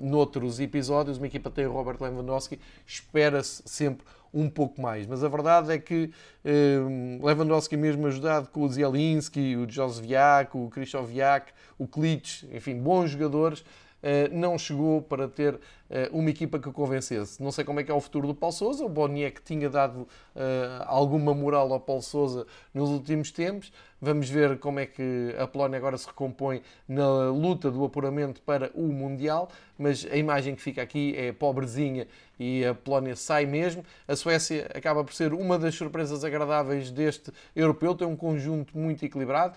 noutros 0.00 0.58
episódios, 0.58 1.18
uma 1.18 1.26
equipa 1.26 1.50
tem 1.50 1.66
o 1.66 1.72
Robert 1.72 1.98
Lewandowski, 2.00 2.58
espera-se 2.84 3.62
sempre 3.64 4.04
um 4.32 4.48
pouco 4.48 4.80
mais. 4.80 5.06
Mas 5.06 5.22
a 5.22 5.28
verdade 5.28 5.72
é 5.72 5.78
que 5.78 6.10
uh, 6.44 7.26
Lewandowski 7.26 7.76
mesmo 7.76 8.06
ajudado 8.06 8.48
com 8.48 8.62
o 8.62 8.68
Zielinski, 8.68 9.56
o 9.56 9.70
Josviak, 9.70 10.56
o 10.56 10.68
Krychowiak, 10.68 11.52
o 11.78 11.86
Klitsch, 11.86 12.44
enfim, 12.52 12.76
bons 12.76 13.10
jogadores, 13.10 13.64
eh, 14.02 14.28
não 14.32 14.58
chegou 14.58 15.00
para 15.00 15.28
ter 15.28 15.60
eh, 15.88 16.10
uma 16.12 16.28
equipa 16.28 16.58
que 16.58 16.70
convencesse. 16.72 17.40
Não 17.40 17.52
sei 17.52 17.64
como 17.64 17.78
é 17.78 17.84
que 17.84 17.90
é 17.90 17.94
o 17.94 18.00
futuro 18.00 18.26
do 18.26 18.34
Paulo 18.34 18.52
Sousa. 18.52 18.84
O 18.84 18.88
Boniek 18.88 19.40
tinha 19.42 19.70
dado 19.70 20.08
eh, 20.34 20.82
alguma 20.86 21.32
moral 21.32 21.72
ao 21.72 21.78
Paulo 21.78 22.02
Sousa 22.02 22.44
nos 22.74 22.90
últimos 22.90 23.30
tempos. 23.30 23.72
Vamos 24.00 24.28
ver 24.28 24.58
como 24.58 24.80
é 24.80 24.86
que 24.86 25.32
a 25.38 25.46
Polónia 25.46 25.78
agora 25.78 25.96
se 25.96 26.08
recompõe 26.08 26.62
na 26.88 27.30
luta 27.30 27.70
do 27.70 27.84
apuramento 27.84 28.42
para 28.42 28.72
o 28.74 28.88
Mundial. 28.88 29.48
Mas 29.78 30.04
a 30.10 30.16
imagem 30.16 30.56
que 30.56 30.62
fica 30.62 30.82
aqui 30.82 31.14
é 31.16 31.30
pobrezinha 31.30 32.08
e 32.42 32.66
a 32.66 32.74
Polónia 32.74 33.14
sai 33.14 33.46
mesmo. 33.46 33.84
A 34.08 34.16
Suécia 34.16 34.68
acaba 34.74 35.04
por 35.04 35.14
ser 35.14 35.32
uma 35.32 35.56
das 35.58 35.74
surpresas 35.76 36.24
agradáveis 36.24 36.90
deste 36.90 37.32
europeu. 37.54 37.94
Tem 37.94 38.06
um 38.06 38.16
conjunto 38.16 38.76
muito 38.76 39.04
equilibrado. 39.04 39.56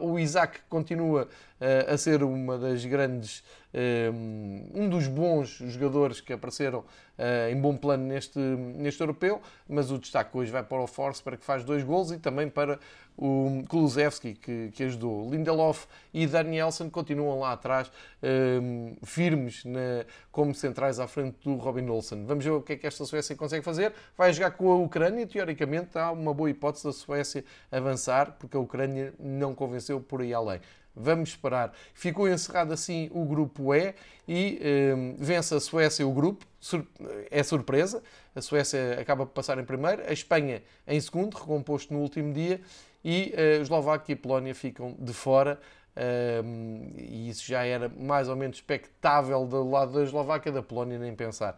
O 0.00 0.18
Isaac 0.18 0.60
continua 0.68 1.28
a 1.88 1.96
ser 1.96 2.22
uma 2.22 2.56
das 2.56 2.84
grandes 2.84 3.42
um 4.74 4.88
dos 4.88 5.06
bons 5.08 5.48
jogadores 5.48 6.20
que 6.20 6.32
apareceram 6.32 6.84
em 7.50 7.60
bom 7.60 7.76
plano 7.76 8.04
neste, 8.04 8.38
neste 8.38 9.00
europeu, 9.00 9.40
mas 9.68 9.90
o 9.90 9.98
destaque 9.98 10.36
hoje 10.36 10.50
vai 10.50 10.62
para 10.62 10.80
o 10.80 10.86
Forsberg, 10.86 11.38
que 11.38 11.44
faz 11.44 11.64
dois 11.64 11.82
gols, 11.82 12.10
e 12.10 12.18
também 12.18 12.48
para 12.48 12.78
o 13.16 13.62
Kulusevski, 13.68 14.34
que, 14.34 14.70
que 14.72 14.82
ajudou. 14.84 15.30
Lindelof 15.30 15.86
e 16.12 16.26
Danielson 16.26 16.90
continuam 16.90 17.38
lá 17.38 17.52
atrás, 17.52 17.90
um, 18.22 18.96
firmes 19.04 19.64
na, 19.64 20.04
como 20.32 20.54
centrais 20.54 20.98
à 20.98 21.06
frente 21.06 21.36
do 21.44 21.54
Robin 21.54 21.88
Olsen. 21.88 22.24
Vamos 22.26 22.44
ver 22.44 22.50
o 22.50 22.60
que 22.60 22.72
é 22.72 22.76
que 22.76 22.86
esta 22.86 23.04
Suécia 23.04 23.36
consegue 23.36 23.64
fazer. 23.64 23.92
Vai 24.16 24.32
jogar 24.32 24.52
com 24.52 24.70
a 24.72 24.76
Ucrânia, 24.76 25.26
teoricamente 25.26 25.96
há 25.96 26.10
uma 26.10 26.34
boa 26.34 26.50
hipótese 26.50 26.84
da 26.84 26.92
Suécia 26.92 27.44
avançar, 27.70 28.36
porque 28.38 28.56
a 28.56 28.60
Ucrânia 28.60 29.14
não 29.18 29.54
convenceu 29.54 30.00
por 30.00 30.20
aí 30.20 30.34
além. 30.34 30.60
Vamos 30.96 31.30
esperar. 31.30 31.72
Ficou 31.92 32.28
encerrado 32.28 32.72
assim 32.72 33.10
o 33.12 33.24
grupo 33.24 33.74
E 33.74 33.94
e 34.28 34.60
um, 34.94 35.16
vence 35.18 35.54
a 35.54 35.60
Suécia 35.60 36.06
o 36.06 36.12
grupo. 36.12 36.46
Sur 36.60 36.86
é 37.30 37.42
surpresa. 37.42 38.02
A 38.34 38.40
Suécia 38.40 38.98
acaba 39.00 39.26
por 39.26 39.32
passar 39.32 39.58
em 39.58 39.64
primeiro, 39.64 40.02
a 40.02 40.12
Espanha 40.12 40.62
em 40.86 41.00
segundo, 41.00 41.34
recomposto 41.34 41.92
no 41.92 42.00
último 42.00 42.32
dia, 42.32 42.60
e 43.04 43.34
uh, 43.36 43.62
Eslováquia 43.62 44.12
e 44.12 44.16
Polónia 44.16 44.54
ficam 44.54 44.96
de 44.98 45.12
fora. 45.12 45.58
Um, 45.96 46.92
e 46.96 47.28
isso 47.28 47.46
já 47.46 47.64
era 47.64 47.88
mais 47.88 48.28
ou 48.28 48.34
menos 48.34 48.56
expectável 48.56 49.46
do 49.46 49.68
lado 49.70 49.92
da 49.92 50.02
Eslováquia, 50.02 50.50
da 50.50 50.62
Polónia 50.62 50.98
nem 50.98 51.14
pensar. 51.14 51.56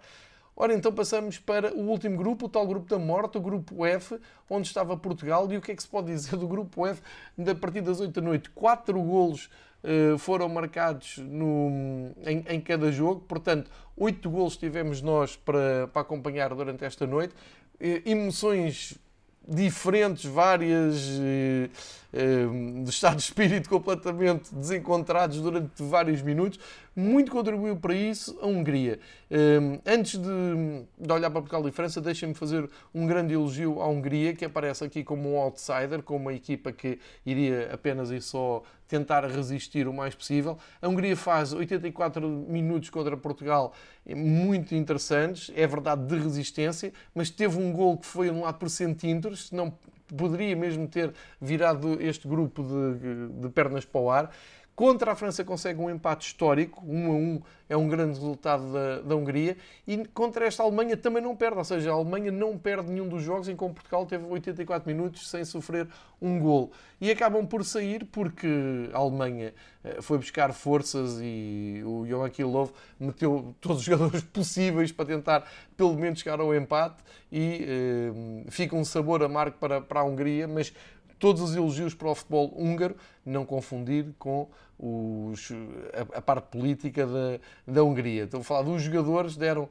Ora, 0.58 0.72
então 0.72 0.90
passamos 0.90 1.38
para 1.38 1.74
o 1.74 1.80
último 1.80 2.16
grupo, 2.16 2.46
o 2.46 2.48
tal 2.48 2.66
grupo 2.66 2.88
da 2.88 2.98
morte, 2.98 3.36
o 3.36 3.40
grupo 3.42 3.84
F, 3.84 4.18
onde 4.48 4.66
estava 4.66 4.96
Portugal. 4.96 5.52
E 5.52 5.58
o 5.58 5.60
que 5.60 5.72
é 5.72 5.76
que 5.76 5.82
se 5.82 5.88
pode 5.88 6.06
dizer 6.06 6.36
do 6.36 6.48
grupo 6.48 6.86
F? 6.86 7.02
Da 7.36 7.54
partir 7.54 7.82
das 7.82 8.00
8 8.00 8.10
da 8.10 8.22
noite, 8.22 8.48
4 8.50 8.98
golos 9.02 9.50
uh, 9.84 10.16
foram 10.16 10.48
marcados 10.48 11.18
no, 11.18 12.10
em, 12.24 12.42
em, 12.48 12.58
cada 12.58 12.90
jogo. 12.90 13.20
Portanto, 13.28 13.70
8 13.98 14.30
golos 14.30 14.56
tivemos 14.56 15.02
nós 15.02 15.36
para, 15.36 15.88
para 15.88 16.00
acompanhar 16.00 16.54
durante 16.54 16.86
esta 16.86 17.06
noite. 17.06 17.34
Uh, 17.78 18.08
emoções 18.08 18.98
diferentes, 19.46 20.24
várias, 20.24 21.20
eh, 21.20 21.70
eh, 22.16 22.82
de 22.82 22.88
estado 22.88 23.16
de 23.16 23.22
espírito 23.24 23.68
completamente 23.68 24.54
desencontrados 24.54 25.38
durante 25.38 25.82
vários 25.82 26.22
minutos. 26.22 26.58
Muito 26.96 27.30
contribuiu 27.30 27.76
para 27.76 27.94
isso 27.94 28.38
a 28.40 28.46
Hungria. 28.46 28.98
Eh, 29.30 29.80
antes 29.84 30.18
de, 30.18 30.86
de 30.98 31.12
olhar 31.12 31.30
para 31.30 31.42
Portugal 31.42 31.68
e 31.68 31.70
França, 31.70 32.00
deixem-me 32.00 32.34
fazer 32.34 32.70
um 32.94 33.06
grande 33.06 33.34
elogio 33.34 33.82
à 33.82 33.86
Hungria, 33.86 34.34
que 34.34 34.46
aparece 34.46 34.82
aqui 34.82 35.04
como 35.04 35.34
um 35.34 35.38
outsider, 35.38 36.02
como 36.02 36.20
uma 36.20 36.32
equipa 36.32 36.72
que 36.72 36.98
iria 37.26 37.68
apenas 37.70 38.10
e 38.10 38.18
só 38.18 38.62
tentar 38.88 39.26
resistir 39.26 39.86
o 39.86 39.92
mais 39.92 40.14
possível. 40.14 40.56
A 40.80 40.88
Hungria 40.88 41.16
faz 41.16 41.52
84 41.52 42.26
minutos 42.48 42.88
contra 42.88 43.14
Portugal 43.14 43.74
muito 44.14 44.74
interessantes, 44.74 45.50
é 45.54 45.66
verdade 45.66 46.06
de 46.06 46.16
resistência, 46.16 46.94
mas 47.14 47.28
teve 47.28 47.60
um 47.60 47.72
gol 47.72 47.98
que 47.98 48.06
foi 48.06 48.30
anulado 48.30 48.58
por 48.58 48.70
centímetros, 48.70 49.50
não 49.50 49.70
poderia 50.14 50.54
mesmo 50.56 50.86
ter 50.88 51.12
virado 51.40 52.00
este 52.00 52.28
grupo 52.28 52.62
de, 52.62 53.28
de 53.28 53.48
pernas 53.50 53.84
para 53.84 54.00
o 54.00 54.10
ar. 54.10 54.30
Contra 54.76 55.12
a 55.12 55.14
França 55.16 55.42
consegue 55.42 55.80
um 55.80 55.88
empate 55.88 56.26
histórico, 56.26 56.84
1 56.86 57.06
a 57.06 57.14
1 57.14 57.42
é 57.70 57.76
um 57.78 57.88
grande 57.88 58.18
resultado 58.18 58.70
da, 58.70 59.00
da 59.00 59.16
Hungria, 59.16 59.56
e 59.86 60.04
contra 60.08 60.46
esta 60.46 60.62
Alemanha 60.62 60.98
também 60.98 61.22
não 61.22 61.34
perde, 61.34 61.56
ou 61.56 61.64
seja, 61.64 61.90
a 61.90 61.94
Alemanha 61.94 62.30
não 62.30 62.58
perde 62.58 62.90
nenhum 62.90 63.08
dos 63.08 63.22
jogos, 63.22 63.48
enquanto 63.48 63.72
Portugal 63.72 64.04
teve 64.04 64.26
84 64.26 64.86
minutos 64.86 65.30
sem 65.30 65.46
sofrer 65.46 65.88
um 66.20 66.38
gol. 66.38 66.70
E 67.00 67.10
acabam 67.10 67.46
por 67.46 67.64
sair 67.64 68.04
porque 68.04 68.90
a 68.92 68.98
Alemanha 68.98 69.54
eh, 69.82 70.02
foi 70.02 70.18
buscar 70.18 70.52
forças 70.52 71.18
e 71.22 71.82
o 71.84 72.06
Joachim 72.06 72.44
Löw 72.44 72.70
meteu 73.00 73.54
todos 73.60 73.78
os 73.78 73.84
jogadores 73.84 74.22
possíveis 74.32 74.92
para 74.92 75.06
tentar 75.06 75.50
pelo 75.76 75.94
menos 75.94 76.20
chegar 76.20 76.38
ao 76.38 76.54
empate 76.54 77.02
e 77.32 77.64
eh, 77.66 78.44
fica 78.50 78.76
um 78.76 78.84
sabor 78.84 79.22
amargo 79.22 79.56
para, 79.58 79.80
para 79.80 80.00
a 80.00 80.04
Hungria, 80.04 80.46
mas 80.46 80.72
todos 81.18 81.42
os 81.42 81.56
elogios 81.56 81.94
para 81.94 82.08
o 82.08 82.14
futebol 82.14 82.52
húngaro, 82.56 82.96
não 83.24 83.44
confundir 83.44 84.06
com 84.18 84.48
os, 84.78 85.50
a, 85.92 86.18
a, 86.18 86.22
parte 86.22 86.48
política 86.48 87.06
da, 87.06 87.38
da 87.66 87.82
Hungria. 87.82 88.24
Estou 88.24 88.40
a 88.40 88.44
falar 88.44 88.62
dos 88.62 88.82
jogadores, 88.82 89.36
deram, 89.36 89.68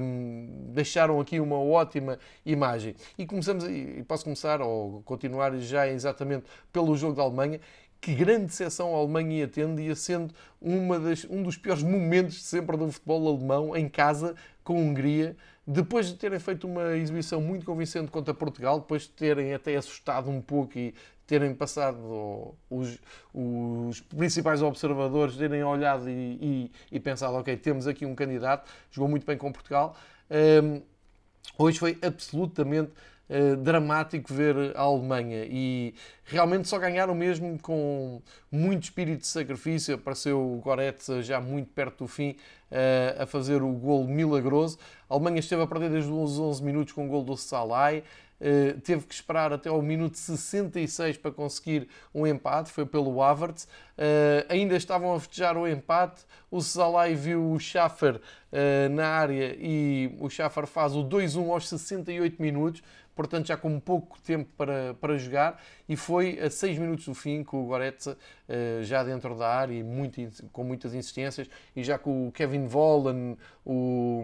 um, 0.00 0.70
deixaram 0.72 1.20
aqui 1.20 1.40
uma 1.40 1.58
ótima 1.58 2.18
imagem. 2.44 2.94
E 3.18 3.24
começamos, 3.26 3.64
e 3.64 4.04
posso 4.06 4.24
começar 4.24 4.60
ou 4.60 5.02
continuar 5.02 5.56
já 5.58 5.88
exatamente 5.88 6.44
pelo 6.72 6.96
jogo 6.96 7.14
da 7.14 7.22
Alemanha. 7.22 7.60
Que 8.00 8.14
grande 8.14 8.46
decepção 8.46 8.94
a 8.94 8.98
Alemanha 8.98 9.38
ia 9.38 9.48
tendo, 9.48 9.80
ia 9.80 9.96
sendo 9.96 10.34
uma 10.60 11.00
das, 11.00 11.24
um 11.24 11.42
dos 11.42 11.56
piores 11.56 11.82
momentos 11.82 12.42
sempre 12.42 12.76
do 12.76 12.92
futebol 12.92 13.34
alemão 13.34 13.74
em 13.74 13.88
casa 13.88 14.34
com 14.62 14.74
a 14.74 14.80
Hungria 14.80 15.34
depois 15.66 16.08
de 16.08 16.14
terem 16.14 16.38
feito 16.38 16.66
uma 16.66 16.96
exibição 16.96 17.40
muito 17.40 17.64
convincente 17.64 18.10
contra 18.10 18.34
Portugal, 18.34 18.80
depois 18.80 19.02
de 19.02 19.10
terem 19.10 19.54
até 19.54 19.74
assustado 19.76 20.28
um 20.28 20.40
pouco 20.40 20.78
e 20.78 20.94
terem 21.26 21.54
passado 21.54 22.54
os, 22.68 22.98
os 23.32 24.00
principais 24.00 24.60
observadores, 24.60 25.36
terem 25.36 25.64
olhado 25.64 26.08
e, 26.08 26.12
e, 26.12 26.70
e, 26.92 27.00
pensado, 27.00 27.34
ok, 27.36 27.56
temos 27.56 27.86
aqui 27.86 28.04
um 28.04 28.14
candidato, 28.14 28.70
jogou 28.90 29.08
muito 29.08 29.24
bem 29.24 29.38
com 29.38 29.50
Portugal. 29.50 29.96
Um, 30.30 30.82
hoje 31.58 31.78
foi 31.78 31.98
absolutamente 32.02 32.92
uh, 33.28 33.56
dramático 33.56 34.32
ver 34.32 34.56
a 34.76 34.82
Alemanha 34.82 35.44
e 35.48 35.94
realmente 36.24 36.68
só 36.68 36.78
ganharam 36.78 37.14
mesmo 37.14 37.58
com 37.60 38.20
muito 38.50 38.84
espírito 38.84 39.20
de 39.20 39.26
sacrifício. 39.26 39.94
Apareceu 39.94 40.40
o 40.40 40.60
Goretzka 40.60 41.22
já 41.22 41.40
muito 41.40 41.70
perto 41.72 42.04
do 42.04 42.08
fim 42.08 42.36
uh, 42.70 43.22
a 43.22 43.26
fazer 43.26 43.62
o 43.62 43.72
gol 43.72 44.06
milagroso. 44.06 44.78
A 45.08 45.14
Alemanha 45.14 45.40
esteve 45.40 45.62
a 45.62 45.66
perder 45.66 45.90
desde 45.90 46.10
os 46.10 46.38
11 46.38 46.62
minutos 46.62 46.92
com 46.92 47.06
o 47.06 47.08
gol 47.08 47.22
do 47.22 47.36
Salai. 47.36 48.02
Uh, 48.40 48.78
teve 48.80 49.06
que 49.06 49.14
esperar 49.14 49.52
até 49.52 49.68
ao 49.68 49.80
minuto 49.80 50.18
66 50.18 51.16
para 51.16 51.30
conseguir 51.30 51.88
um 52.12 52.26
empate, 52.26 52.70
foi 52.70 52.84
pelo 52.84 53.22
Havertz. 53.22 53.64
Uh, 53.64 54.44
ainda 54.48 54.76
estavam 54.76 55.14
a 55.14 55.20
festejar 55.20 55.56
o 55.56 55.68
empate. 55.68 56.24
O 56.50 56.60
Salai 56.60 57.14
viu 57.14 57.52
o 57.52 57.58
Schaffer 57.58 58.16
uh, 58.16 58.88
na 58.90 59.06
área 59.06 59.56
e 59.58 60.14
o 60.20 60.28
Schaffer 60.28 60.66
faz 60.66 60.94
o 60.94 61.04
2-1 61.04 61.50
aos 61.50 61.68
68 61.68 62.42
minutos 62.42 62.82
portanto 63.14 63.46
já 63.46 63.56
com 63.56 63.78
pouco 63.78 64.20
tempo 64.20 64.50
para, 64.56 64.94
para 64.94 65.16
jogar. 65.16 65.62
E 65.88 65.96
foi 65.96 66.38
a 66.40 66.50
6 66.50 66.78
minutos 66.78 67.04
do 67.04 67.14
fim 67.14 67.44
com 67.44 67.62
o 67.62 67.66
Goretzka 67.66 68.16
uh, 68.48 68.82
já 68.82 69.04
dentro 69.04 69.36
da 69.36 69.48
área 69.48 69.74
e 69.74 69.82
muito, 69.82 70.20
com 70.52 70.64
muitas 70.64 70.94
insistências 70.94 71.48
e 71.76 71.82
já 71.84 71.98
com 71.98 72.28
o 72.28 72.32
Kevin 72.32 72.66
Vollen, 72.66 73.36
o, 73.64 74.22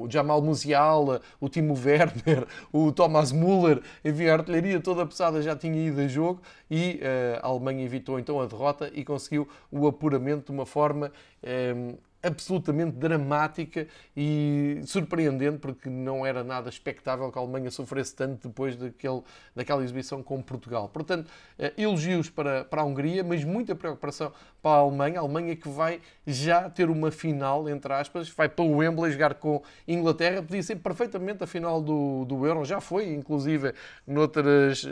o 0.00 0.10
Jamal 0.10 0.40
Musiala, 0.40 1.20
o 1.40 1.48
Timo 1.48 1.74
Werner, 1.74 2.46
o 2.72 2.92
Thomas 2.92 3.32
Müller, 3.32 3.82
enfim, 4.04 4.26
a 4.26 4.34
artilharia 4.34 4.80
toda 4.80 5.04
pesada 5.04 5.42
já 5.42 5.56
tinha 5.56 5.88
ido 5.88 6.00
a 6.00 6.06
jogo 6.06 6.40
e 6.70 7.00
uh, 7.02 7.40
a 7.42 7.48
Alemanha 7.48 7.84
evitou 7.84 8.18
então 8.18 8.40
a 8.40 8.46
derrota 8.46 8.90
e 8.94 9.04
conseguiu 9.04 9.48
o 9.70 9.86
apuramento 9.86 10.46
de 10.46 10.52
uma 10.52 10.66
forma 10.66 11.12
eh, 11.42 11.94
absolutamente 12.22 12.96
dramática 12.96 13.86
e 14.16 14.80
surpreendente, 14.84 15.58
porque 15.58 15.88
não 15.88 16.24
era 16.24 16.44
nada 16.44 16.68
expectável 16.68 17.30
que 17.32 17.38
a 17.38 17.42
Alemanha 17.42 17.70
sofresse 17.70 18.14
tanto 18.14 18.48
depois 18.48 18.76
daquele, 18.76 19.22
daquela 19.54 19.82
exibição 19.82 20.22
com 20.22 20.40
Portugal. 20.42 20.88
Portanto, 20.88 21.30
eh, 21.58 21.72
elogios 21.78 22.28
para, 22.28 22.64
para 22.64 22.82
a 22.82 22.84
Hungria, 22.84 23.24
mas 23.24 23.42
muita 23.44 23.74
preocupação 23.74 24.32
para 24.62 24.72
a 24.72 24.80
Alemanha. 24.80 25.18
A 25.18 25.22
Alemanha 25.22 25.56
que 25.56 25.68
vai 25.68 26.00
já 26.26 26.68
ter 26.68 26.90
uma 26.90 27.10
final, 27.10 27.68
entre 27.68 27.92
aspas, 27.92 28.28
vai 28.28 28.48
para 28.48 28.64
o 28.64 28.76
Wembley 28.76 29.12
jogar 29.12 29.34
com 29.34 29.62
Inglaterra. 29.88 30.42
Podia 30.42 30.62
ser 30.62 30.76
perfeitamente 30.76 31.42
a 31.42 31.46
final 31.46 31.80
do, 31.80 32.24
do 32.26 32.46
Euro, 32.46 32.64
já 32.64 32.80
foi, 32.80 33.12
inclusive, 33.12 33.72
noutras, 34.06 34.88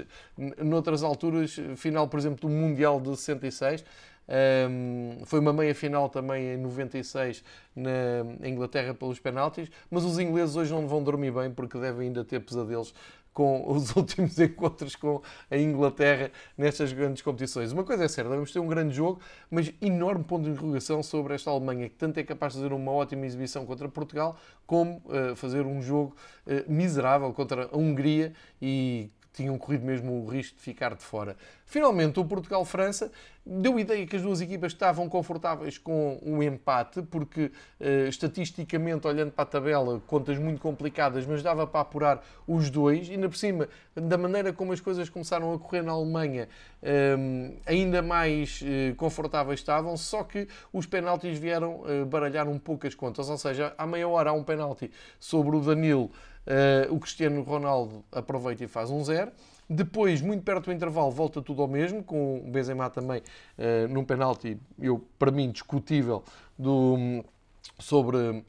noutras 0.58 1.02
alturas, 1.02 1.56
final, 1.76 2.08
por 2.08 2.18
exemplo, 2.18 2.48
do 2.48 2.48
Mundial 2.48 3.00
de 3.00 3.16
66. 3.16 3.84
Um, 4.28 5.24
foi 5.24 5.40
uma 5.40 5.52
meia 5.52 5.74
final 5.74 6.08
também 6.08 6.54
em 6.54 6.56
96 6.58 7.42
na 7.74 8.46
Inglaterra 8.46 8.92
pelos 8.92 9.18
penaltis, 9.18 9.70
mas 9.90 10.04
os 10.04 10.18
ingleses 10.18 10.54
hoje 10.54 10.70
não 10.70 10.86
vão 10.86 11.02
dormir 11.02 11.30
bem 11.30 11.50
porque 11.50 11.78
devem 11.78 12.08
ainda 12.08 12.24
ter 12.24 12.40
pesadelos 12.40 12.92
com 13.32 13.64
os 13.70 13.94
últimos 13.94 14.38
encontros 14.38 14.96
com 14.96 15.22
a 15.48 15.56
Inglaterra 15.56 16.30
nestas 16.56 16.92
grandes 16.92 17.22
competições. 17.22 17.72
Uma 17.72 17.84
coisa 17.84 18.04
é 18.04 18.08
certa, 18.08 18.28
vamos 18.28 18.52
ter 18.52 18.58
um 18.58 18.66
grande 18.66 18.94
jogo, 18.94 19.20
mas 19.48 19.72
enorme 19.80 20.24
ponto 20.24 20.44
de 20.44 20.50
interrogação 20.50 21.02
sobre 21.02 21.34
esta 21.34 21.50
Alemanha, 21.50 21.88
que 21.88 21.94
tanto 21.94 22.18
é 22.18 22.24
capaz 22.24 22.52
de 22.52 22.58
fazer 22.58 22.74
uma 22.74 22.90
ótima 22.90 23.24
exibição 23.24 23.64
contra 23.64 23.88
Portugal, 23.88 24.36
como 24.66 25.00
uh, 25.06 25.36
fazer 25.36 25.64
um 25.64 25.80
jogo 25.80 26.16
uh, 26.46 26.70
miserável 26.70 27.32
contra 27.32 27.70
a 27.72 27.76
Hungria 27.78 28.32
e 28.60 29.08
tinham 29.38 29.56
corrido 29.56 29.84
mesmo 29.84 30.24
o 30.24 30.26
risco 30.26 30.56
de 30.56 30.62
ficar 30.62 30.94
de 30.94 31.02
fora. 31.02 31.36
Finalmente, 31.64 32.18
o 32.18 32.24
Portugal-França 32.24 33.10
deu 33.46 33.78
ideia 33.78 34.04
que 34.06 34.16
as 34.16 34.22
duas 34.22 34.40
equipas 34.40 34.72
estavam 34.72 35.08
confortáveis 35.08 35.78
com 35.78 36.18
o 36.22 36.34
um 36.34 36.42
empate, 36.42 37.02
porque 37.02 37.44
uh, 37.80 38.08
estatisticamente, 38.08 39.06
olhando 39.06 39.30
para 39.30 39.44
a 39.44 39.46
tabela, 39.46 40.02
contas 40.06 40.38
muito 40.38 40.60
complicadas, 40.60 41.24
mas 41.24 41.42
dava 41.42 41.66
para 41.66 41.80
apurar 41.80 42.24
os 42.46 42.68
dois, 42.68 43.08
e 43.08 43.12
ainda 43.12 43.28
por 43.28 43.36
cima, 43.36 43.68
da 43.94 44.18
maneira 44.18 44.52
como 44.52 44.72
as 44.72 44.80
coisas 44.80 45.08
começaram 45.08 45.54
a 45.54 45.58
correr 45.58 45.82
na 45.82 45.92
Alemanha, 45.92 46.48
um, 47.18 47.56
ainda 47.64 48.02
mais 48.02 48.60
uh, 48.60 48.94
confortáveis 48.96 49.60
estavam, 49.60 49.96
só 49.96 50.24
que 50.24 50.48
os 50.72 50.84
penaltis 50.84 51.38
vieram 51.38 51.82
uh, 51.82 52.04
baralhar 52.06 52.48
um 52.48 52.58
pouco 52.58 52.86
as 52.86 52.94
contas, 52.94 53.30
ou 53.30 53.38
seja, 53.38 53.72
à 53.78 53.86
meia 53.86 54.08
hora 54.08 54.30
há 54.30 54.32
um 54.32 54.42
penalti 54.42 54.90
sobre 55.20 55.56
o 55.56 55.60
Danilo 55.60 56.10
Uh, 56.48 56.94
o 56.94 56.98
Cristiano 56.98 57.42
Ronaldo 57.42 58.02
aproveita 58.10 58.64
e 58.64 58.66
faz 58.66 58.90
um 58.90 59.04
zero. 59.04 59.30
Depois, 59.68 60.22
muito 60.22 60.42
perto 60.42 60.64
do 60.64 60.72
intervalo, 60.72 61.10
volta 61.10 61.42
tudo 61.42 61.60
ao 61.60 61.68
mesmo, 61.68 62.02
com 62.02 62.38
o 62.38 62.50
Benzema 62.50 62.88
também 62.88 63.20
uh, 63.20 63.86
num 63.88 64.02
penalti, 64.02 64.58
eu, 64.80 65.04
para 65.18 65.30
mim, 65.30 65.50
discutível, 65.50 66.24
do, 66.58 67.22
sobre, 67.78 68.42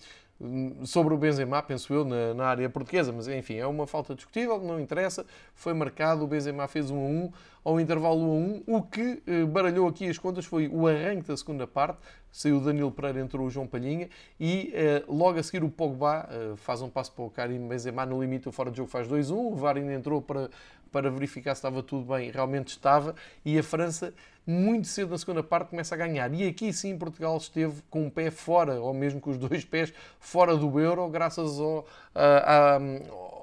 sobre 0.85 1.13
o 1.13 1.17
Benzema, 1.17 1.61
penso 1.61 1.93
eu, 1.93 2.05
na, 2.05 2.33
na, 2.33 2.45
área 2.45 2.69
portuguesa. 2.69 3.11
Mas, 3.11 3.27
enfim, 3.27 3.55
é 3.55 3.67
uma 3.67 3.85
falta 3.85 4.15
discutível, 4.15 4.59
não 4.59 4.79
interessa. 4.79 5.25
Foi 5.53 5.73
marcado, 5.73 6.23
o 6.23 6.27
Benzema 6.27 6.67
fez 6.67 6.89
1 6.89 6.95
a 6.95 6.99
1, 6.99 7.31
ao 7.63 7.79
intervalo 7.79 8.21
1 8.21 8.63
a 8.67 8.73
1. 8.73 8.77
O 8.77 8.81
que 8.81 9.21
uh, 9.27 9.47
baralhou 9.47 9.87
aqui 9.87 10.07
as 10.07 10.17
contas 10.17 10.45
foi 10.45 10.69
o 10.69 10.87
arranque 10.87 11.27
da 11.27 11.35
segunda 11.35 11.67
parte, 11.67 11.99
saiu 12.31 12.57
o 12.57 12.61
Danilo 12.61 12.91
Pereira, 12.91 13.19
entrou 13.19 13.47
o 13.47 13.49
João 13.49 13.67
Palhinha 13.67 14.09
e 14.39 14.73
uh, 15.07 15.13
logo 15.13 15.39
a 15.39 15.43
seguir 15.43 15.63
o 15.63 15.69
Pogba 15.69 16.29
uh, 16.31 16.55
faz 16.55 16.81
um 16.81 16.89
passo 16.89 17.11
para 17.11 17.25
o 17.25 17.29
Karim 17.29 17.67
Benzema 17.67 18.05
no 18.05 18.21
limite, 18.21 18.47
o 18.47 18.51
fora 18.51 18.71
de 18.71 18.77
jogo 18.77 18.89
faz 18.89 19.07
2-1, 19.07 19.33
o 19.33 19.55
VAR 19.55 19.75
ainda 19.75 19.93
entrou 19.93 20.21
para, 20.21 20.49
para 20.89 21.11
verificar 21.11 21.53
se 21.53 21.59
estava 21.59 21.83
tudo 21.83 22.13
bem, 22.13 22.31
realmente 22.31 22.69
estava, 22.69 23.13
e 23.43 23.59
a 23.59 23.63
França 23.63 24.13
muito 24.45 24.87
cedo 24.87 25.11
na 25.11 25.17
segunda 25.17 25.43
parte 25.43 25.69
começa 25.69 25.95
a 25.95 25.97
ganhar. 25.97 26.33
E 26.33 26.47
aqui 26.47 26.73
sim 26.73 26.97
Portugal 26.97 27.37
esteve 27.37 27.81
com 27.89 28.05
um 28.05 28.09
pé 28.09 28.31
fora, 28.31 28.79
ou 28.81 28.93
mesmo 28.93 29.19
com 29.19 29.29
os 29.29 29.37
dois 29.39 29.63
pés 29.63 29.93
fora 30.19 30.55
do 30.55 30.79
Euro, 30.79 31.07
graças 31.09 31.59
ao, 31.59 31.85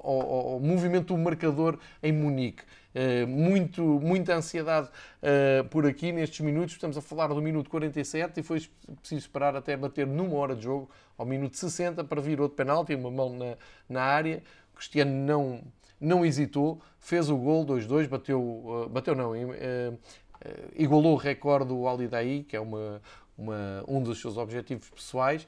ao, 0.03 0.21
ao 0.53 0.59
movimento 0.59 1.15
do 1.15 1.17
marcador 1.17 1.77
em 2.01 2.11
Munique. 2.11 2.63
Uh, 2.97 3.27
muito, 3.27 3.83
muita 3.83 4.33
ansiedade 4.33 4.87
uh, 4.87 5.63
por 5.69 5.85
aqui 5.85 6.11
nestes 6.11 6.39
minutos. 6.39 6.73
Estamos 6.73 6.97
a 6.97 7.01
falar 7.01 7.27
do 7.27 7.39
minuto 7.39 7.69
47 7.69 8.39
e 8.39 8.43
foi 8.43 8.67
preciso 8.99 9.21
esperar 9.21 9.55
até 9.55 9.77
bater 9.77 10.07
numa 10.07 10.35
hora 10.35 10.55
de 10.55 10.63
jogo, 10.63 10.89
ao 11.15 11.23
minuto 11.23 11.55
60, 11.57 12.03
para 12.05 12.19
vir 12.19 12.41
outro 12.41 12.55
penalti, 12.57 12.95
uma 12.95 13.11
mão 13.11 13.37
na, 13.37 13.55
na 13.87 14.01
área. 14.01 14.41
O 14.73 14.77
Cristiano 14.77 15.11
não, 15.11 15.61
não 16.01 16.25
hesitou, 16.25 16.81
fez 16.99 17.29
o 17.29 17.37
gol 17.37 17.67
2-2, 17.67 18.07
bateu, 18.07 18.41
uh, 18.41 18.89
bateu 18.89 19.13
não, 19.13 19.33
igualou 20.75 21.13
o 21.13 21.17
recorde 21.17 21.69
do 21.69 21.87
Ali 21.87 22.07
Daí, 22.07 22.43
que 22.43 22.55
é 22.55 22.59
uma, 22.59 23.01
uma, 23.37 23.83
um 23.87 24.01
dos 24.01 24.19
seus 24.19 24.37
objetivos 24.37 24.89
pessoais. 24.89 25.47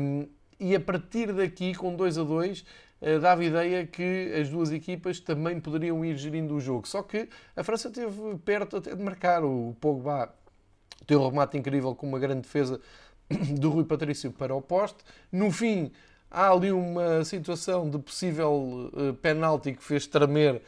Um, 0.00 0.26
e 0.58 0.74
a 0.74 0.80
partir 0.80 1.32
daqui, 1.32 1.74
com 1.74 1.94
2 1.94 2.18
a 2.18 2.22
2, 2.22 2.64
eh, 3.00 3.18
dava 3.18 3.44
ideia 3.44 3.86
que 3.86 4.32
as 4.40 4.48
duas 4.48 4.72
equipas 4.72 5.20
também 5.20 5.60
poderiam 5.60 6.04
ir 6.04 6.16
gerindo 6.16 6.54
o 6.54 6.60
jogo. 6.60 6.88
Só 6.88 7.02
que 7.02 7.28
a 7.54 7.62
França 7.62 7.88
esteve 7.88 8.36
perto 8.44 8.78
até 8.78 8.94
de 8.94 9.02
marcar. 9.02 9.44
O 9.44 9.76
Pogba 9.80 10.34
tem 11.06 11.16
um 11.16 11.28
remate 11.28 11.58
incrível 11.58 11.94
com 11.94 12.06
uma 12.06 12.18
grande 12.18 12.42
defesa 12.42 12.80
do 13.60 13.70
Rui 13.70 13.84
Patrício 13.84 14.32
para 14.32 14.54
o 14.54 14.62
poste. 14.62 15.04
No 15.30 15.50
fim, 15.50 15.92
há 16.30 16.50
ali 16.50 16.72
uma 16.72 17.22
situação 17.24 17.88
de 17.90 17.98
possível 17.98 18.90
uh, 18.92 19.14
penalti 19.14 19.72
que 19.74 19.82
fez 19.84 20.06
tremer, 20.06 20.56
uh, 20.56 20.60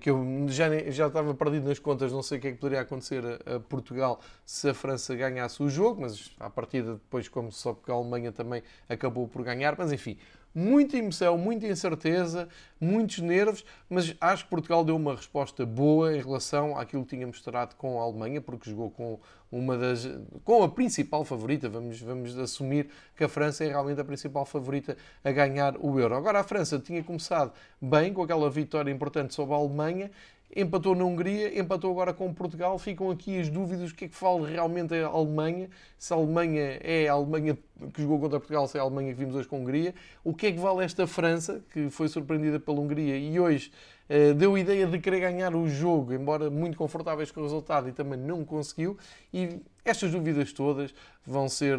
que 0.00 0.08
eu 0.08 0.46
já, 0.48 0.66
já 0.90 1.08
estava 1.08 1.34
perdido 1.34 1.68
nas 1.68 1.78
contas, 1.78 2.10
não 2.10 2.22
sei 2.22 2.38
o 2.38 2.40
que 2.40 2.48
é 2.48 2.52
que 2.52 2.56
poderia 2.56 2.80
acontecer 2.80 3.22
a, 3.26 3.56
a 3.56 3.60
Portugal 3.60 4.18
se 4.44 4.70
a 4.70 4.74
França 4.74 5.14
ganhasse 5.14 5.62
o 5.62 5.68
jogo, 5.68 6.00
mas 6.00 6.32
à 6.40 6.48
partida 6.48 6.94
depois, 6.94 7.28
como 7.28 7.52
só 7.52 7.74
porque 7.74 7.90
a 7.90 7.94
Alemanha 7.94 8.32
também 8.32 8.62
acabou 8.88 9.28
por 9.28 9.42
ganhar, 9.42 9.74
mas 9.76 9.92
enfim, 9.92 10.16
muita 10.54 10.96
emoção, 10.96 11.36
muita 11.36 11.66
incerteza, 11.66 12.48
muitos 12.80 13.18
nervos, 13.18 13.64
mas 13.88 14.14
acho 14.20 14.44
que 14.44 14.50
Portugal 14.50 14.84
deu 14.84 14.94
uma 14.94 15.16
resposta 15.16 15.66
boa 15.66 16.14
em 16.14 16.20
relação 16.20 16.78
àquilo 16.78 17.02
que 17.04 17.16
tinha 17.16 17.26
mostrado 17.26 17.74
com 17.76 18.00
a 18.00 18.04
Alemanha, 18.04 18.40
porque 18.40 18.70
jogou 18.70 18.90
com 18.90 19.18
uma 19.50 19.76
das 19.76 20.08
com 20.42 20.62
a 20.62 20.68
principal 20.68 21.24
favorita, 21.24 21.68
vamos 21.68 22.00
vamos 22.00 22.36
assumir 22.38 22.88
que 23.16 23.24
a 23.24 23.28
França 23.28 23.64
é 23.64 23.68
realmente 23.68 24.00
a 24.00 24.04
principal 24.04 24.44
favorita 24.44 24.96
a 25.22 25.30
ganhar 25.30 25.76
o 25.78 25.98
Euro. 25.98 26.14
Agora 26.14 26.40
a 26.40 26.44
França 26.44 26.78
tinha 26.78 27.02
começado 27.02 27.52
bem 27.80 28.12
com 28.12 28.22
aquela 28.22 28.50
vitória 28.50 28.90
importante 28.90 29.34
sobre 29.34 29.54
a 29.54 29.58
Alemanha 29.58 30.10
empatou 30.54 30.94
na 30.94 31.04
Hungria, 31.04 31.58
empatou 31.58 31.90
agora 31.90 32.12
com 32.12 32.32
Portugal. 32.32 32.78
Ficam 32.78 33.10
aqui 33.10 33.38
as 33.40 33.48
dúvidas: 33.48 33.90
o 33.90 33.94
que 33.94 34.04
é 34.04 34.08
que 34.08 34.14
fala 34.14 34.46
realmente 34.46 34.94
a 34.94 35.06
Alemanha? 35.06 35.68
Se 35.98 36.12
a 36.12 36.16
Alemanha 36.16 36.78
é 36.82 37.08
a 37.08 37.12
Alemanha 37.12 37.58
que 37.92 38.02
jogou 38.02 38.20
contra 38.20 38.38
Portugal, 38.38 38.68
se 38.68 38.76
é 38.76 38.80
a 38.80 38.84
Alemanha 38.84 39.12
que 39.12 39.18
vimos 39.18 39.34
hoje 39.34 39.48
com 39.48 39.56
a 39.56 39.58
Hungria. 39.58 39.94
O 40.22 40.32
que 40.32 40.46
é 40.46 40.52
que 40.52 40.58
vale 40.58 40.84
esta 40.84 41.06
França, 41.06 41.62
que 41.72 41.90
foi 41.90 42.08
surpreendida 42.08 42.60
pela 42.60 42.80
Hungria 42.80 43.16
e 43.16 43.38
hoje 43.40 43.72
uh, 44.08 44.34
deu 44.34 44.54
a 44.54 44.60
ideia 44.60 44.86
de 44.86 44.98
querer 44.98 45.20
ganhar 45.20 45.54
o 45.54 45.68
jogo, 45.68 46.12
embora 46.12 46.48
muito 46.50 46.76
confortáveis 46.76 47.30
com 47.30 47.40
o 47.40 47.42
resultado 47.42 47.88
e 47.88 47.92
também 47.92 48.18
não 48.18 48.44
conseguiu? 48.44 48.96
E 49.32 49.60
estas 49.84 50.12
dúvidas 50.12 50.52
todas 50.52 50.94
vão 51.26 51.48
ser 51.48 51.78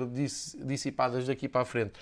dissipadas 0.66 1.26
daqui 1.26 1.48
para 1.48 1.62
a 1.62 1.66
frente. 1.66 1.94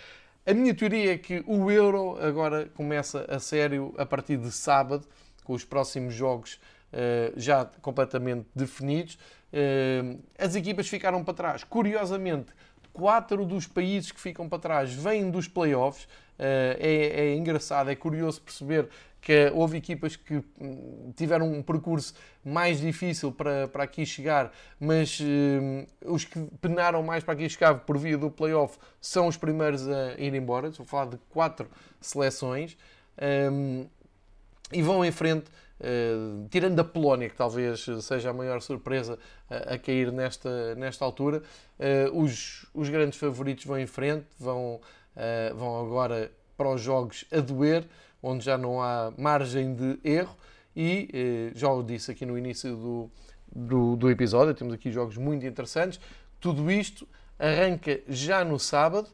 A 0.46 0.54
minha 0.54 0.74
teoria 0.74 1.14
é 1.14 1.18
que 1.18 1.42
o 1.48 1.72
Euro 1.72 2.18
agora 2.20 2.70
começa 2.76 3.26
a 3.30 3.40
sério 3.40 3.94
a 3.98 4.06
partir 4.06 4.36
de 4.36 4.52
sábado 4.52 5.08
com 5.44 5.54
os 5.54 5.64
próximos 5.64 6.14
jogos 6.14 6.60
uh, 6.94 7.34
já 7.36 7.66
completamente 7.82 8.48
definidos. 8.56 9.18
Uh, 9.54 10.20
as 10.38 10.56
equipas 10.56 10.88
ficaram 10.88 11.24
para 11.24 11.34
trás. 11.34 11.64
Curiosamente, 11.64 12.52
quatro 12.92 13.46
dos 13.46 13.68
países 13.68 14.12
que 14.12 14.20
ficam 14.20 14.48
para 14.48 14.60
trás 14.60 14.94
vêm 14.94 15.30
dos 15.30 15.48
playoffs. 15.48 16.06
Uh, 16.40 16.76
é, 16.80 17.12
é, 17.16 17.36
engraçado, 17.36 17.90
é 17.90 17.96
curioso 17.96 18.42
perceber 18.42 18.90
que 19.22 19.52
houve 19.54 19.78
equipas 19.78 20.16
que 20.16 20.44
hum, 20.60 21.14
tiveram 21.16 21.50
um 21.50 21.62
percurso 21.62 22.14
mais 22.44 22.82
difícil 22.82 23.32
para, 23.32 23.70
para 23.70 23.84
aqui 23.86 24.06
chegar, 24.06 24.52
mas 24.78 25.20
uh, 25.20 26.12
os 26.12 26.26
que 26.26 26.40
penaram 26.60 27.02
mais 27.02 27.24
para 27.24 27.34
aqui 27.34 27.48
chegar 27.48 27.76
por 27.82 27.98
via 27.98 28.18
do 28.18 28.30
playoff 28.30 28.78
são 29.00 29.28
os 29.28 29.38
primeiros 29.38 29.88
a 29.88 30.16
ir 30.18 30.34
embora. 30.34 30.68
Estou 30.68 30.84
a 30.84 30.88
falar 30.88 31.06
de 31.06 31.18
quatro 31.30 31.70
seleções. 32.02 32.78
Um, 33.52 33.86
e 34.72 34.82
vão 34.82 35.04
em 35.04 35.12
frente, 35.12 35.46
uh, 35.80 36.48
tirando 36.50 36.80
a 36.80 36.84
Polónia, 36.84 37.30
que 37.30 37.36
talvez 37.36 37.86
seja 38.02 38.30
a 38.30 38.34
maior 38.34 38.62
surpresa 38.62 39.20
a, 39.50 39.78
cair 39.78 40.12
nesta, 40.12 40.76
nesta 40.76 41.04
altura, 41.04 41.42
uh, 41.80 42.18
os, 42.18 42.66
os 42.74 42.90
grandes 42.90 43.20
favoritos 43.20 43.66
vão 43.66 43.78
em 43.78 43.88
frente, 43.88 44.26
vão, 44.40 44.76
uh, 44.76 45.56
vão 45.56 45.86
agora 45.86 46.32
para 46.58 46.70
os 46.70 46.82
jogos 46.82 47.26
a 47.32 47.40
doer, 47.40 47.86
onde 48.22 48.46
já 48.46 48.58
não 48.58 48.82
há 48.82 49.12
margem 49.18 49.76
de 49.76 50.00
erro, 50.04 50.36
e 50.76 51.52
já 51.54 51.72
o 51.72 51.84
disse 51.84 52.10
aqui 52.10 52.26
no 52.26 52.36
início 52.36 52.76
do, 52.76 53.12
do, 53.56 53.96
do 53.96 54.10
episódio, 54.10 54.56
temos 54.56 54.74
aqui 54.74 54.92
jogos 54.92 55.18
muito 55.18 55.46
interessantes. 55.46 56.00
Tudo 56.40 56.72
isto 56.72 57.08
arranca 57.38 58.00
já 58.08 58.44
no 58.44 58.58
sábado, 58.58 59.08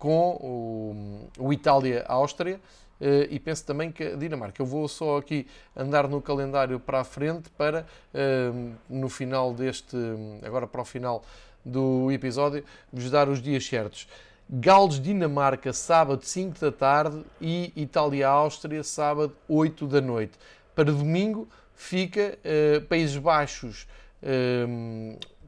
com 0.00 0.30
o, 0.40 1.30
o 1.38 1.52
Itália-Áustria. 1.52 2.58
Uh, 3.00 3.26
e 3.28 3.40
penso 3.40 3.64
também 3.66 3.90
que 3.90 4.04
a 4.04 4.16
Dinamarca. 4.16 4.62
Eu 4.62 4.66
vou 4.66 4.86
só 4.86 5.18
aqui 5.18 5.46
andar 5.76 6.08
no 6.08 6.22
calendário 6.22 6.78
para 6.78 7.00
a 7.00 7.04
frente 7.04 7.50
para 7.50 7.84
uh, 8.14 8.72
no 8.88 9.08
final 9.08 9.52
deste, 9.52 9.96
agora 10.42 10.66
para 10.66 10.80
o 10.80 10.84
final 10.84 11.24
do 11.64 12.10
episódio, 12.12 12.64
vos 12.92 13.10
dar 13.10 13.28
os 13.28 13.42
dias 13.42 13.66
certos. 13.66 14.08
Gales, 14.48 15.00
Dinamarca, 15.00 15.72
sábado 15.72 16.24
5 16.24 16.60
da 16.60 16.70
tarde 16.70 17.24
e 17.40 17.72
Itália-Áustria, 17.74 18.84
sábado 18.84 19.34
8 19.48 19.86
da 19.86 20.00
noite. 20.00 20.38
Para 20.74 20.92
domingo 20.92 21.48
fica 21.74 22.38
uh, 22.44 22.80
Países 22.86 23.16
Baixos, 23.16 23.86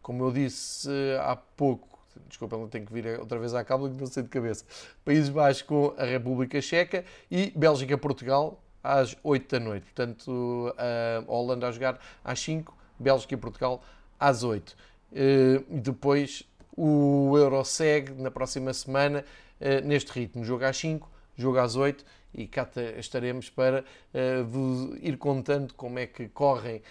como 0.03 0.25
eu 0.25 0.33
disse 0.33 0.91
há 1.23 1.35
pouco, 1.35 1.96
desculpa, 2.29 2.57
não 2.57 2.69
tenho 2.69 2.87
que 2.87 2.93
vir 2.93 3.19
outra 3.19 3.39
vez 3.39 3.55
à 3.55 3.65
cábula 3.65 3.91
que 3.91 3.97
não 3.97 4.07
sei 4.07 4.23
de 4.23 4.29
cabeça. 4.29 4.65
Países 5.05 5.29
Baixos 5.29 5.63
com 5.63 5.95
a 5.97 6.05
República 6.05 6.61
Checa 6.61 7.05
e 7.31 7.53
Bélgica-Portugal 7.57 8.63
às 8.83 9.17
8 9.23 9.51
da 9.51 9.61
noite. 9.61 9.85
Portanto, 9.85 10.75
a 10.79 11.25
Holanda 11.31 11.69
a 11.69 11.73
jogar 11.73 11.99
às 12.25 12.39
5, 12.41 12.77
Bélgica 12.99 13.35
e 13.35 13.37
Portugal 13.37 13.83
às 14.19 14.43
8. 14.43 14.77
Eh, 15.13 15.63
depois 15.69 16.45
o 16.77 17.37
Euro 17.37 17.65
segue 17.65 18.13
na 18.13 18.31
próxima 18.31 18.73
semana 18.73 19.25
eh, 19.61 19.81
neste 19.81 20.13
ritmo. 20.13 20.45
Jogo 20.45 20.65
às 20.65 20.77
5, 20.77 21.11
jogo 21.37 21.59
às 21.59 21.77
8 21.77 22.05
e 22.37 22.47
cá 22.47 22.69
estaremos 22.99 23.51
para 23.51 23.83
uh, 23.83 24.45
vos 24.45 24.97
ir 25.03 25.17
contando 25.17 25.75
como 25.75 25.99
é 25.99 26.07
que 26.07 26.29
correm 26.29 26.83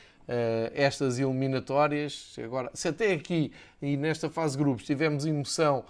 estas 0.74 1.20
eliminatórias. 1.20 2.36
Agora, 2.44 2.72
se 2.74 2.88
até 2.88 3.14
aqui 3.14 3.52
e 3.80 3.96
nesta 3.96 4.28
fase 4.28 4.58
de 4.58 4.64
grupos 4.64 4.84
tivemos 4.84 5.24
emoção 5.24 5.86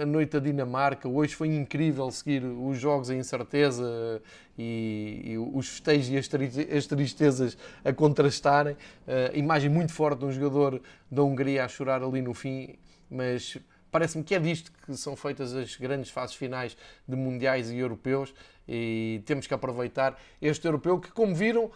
a 0.00 0.04
noite 0.04 0.32
da 0.32 0.38
Dinamarca, 0.38 1.08
hoje 1.08 1.34
foi 1.34 1.48
incrível 1.48 2.10
seguir 2.10 2.44
os 2.44 2.78
jogos 2.78 3.08
em 3.08 3.18
incerteza 3.18 4.22
e, 4.58 5.22
e 5.24 5.38
os 5.38 5.68
festejos 5.68 6.10
e 6.10 6.76
as 6.76 6.86
tristezas 6.86 7.56
a 7.82 7.92
contrastarem. 7.92 8.74
Uh, 8.74 9.34
imagem 9.34 9.70
muito 9.70 9.92
forte 9.92 10.18
de 10.18 10.26
um 10.26 10.32
jogador 10.32 10.82
da 11.10 11.22
Hungria 11.22 11.64
a 11.64 11.68
chorar 11.68 12.02
ali 12.02 12.20
no 12.20 12.34
fim, 12.34 12.76
mas 13.10 13.56
parece-me 13.90 14.24
que 14.24 14.34
é 14.34 14.38
disto 14.38 14.72
que 14.84 14.96
são 14.96 15.16
feitas 15.16 15.54
as 15.54 15.76
grandes 15.76 16.10
fases 16.10 16.34
finais 16.34 16.76
de 17.06 17.16
mundiais 17.16 17.70
e 17.70 17.78
europeus 17.78 18.34
e 18.68 19.22
temos 19.26 19.46
que 19.46 19.54
aproveitar 19.54 20.18
este 20.40 20.66
europeu 20.66 21.00
que, 21.00 21.10
como 21.10 21.34
viram, 21.34 21.70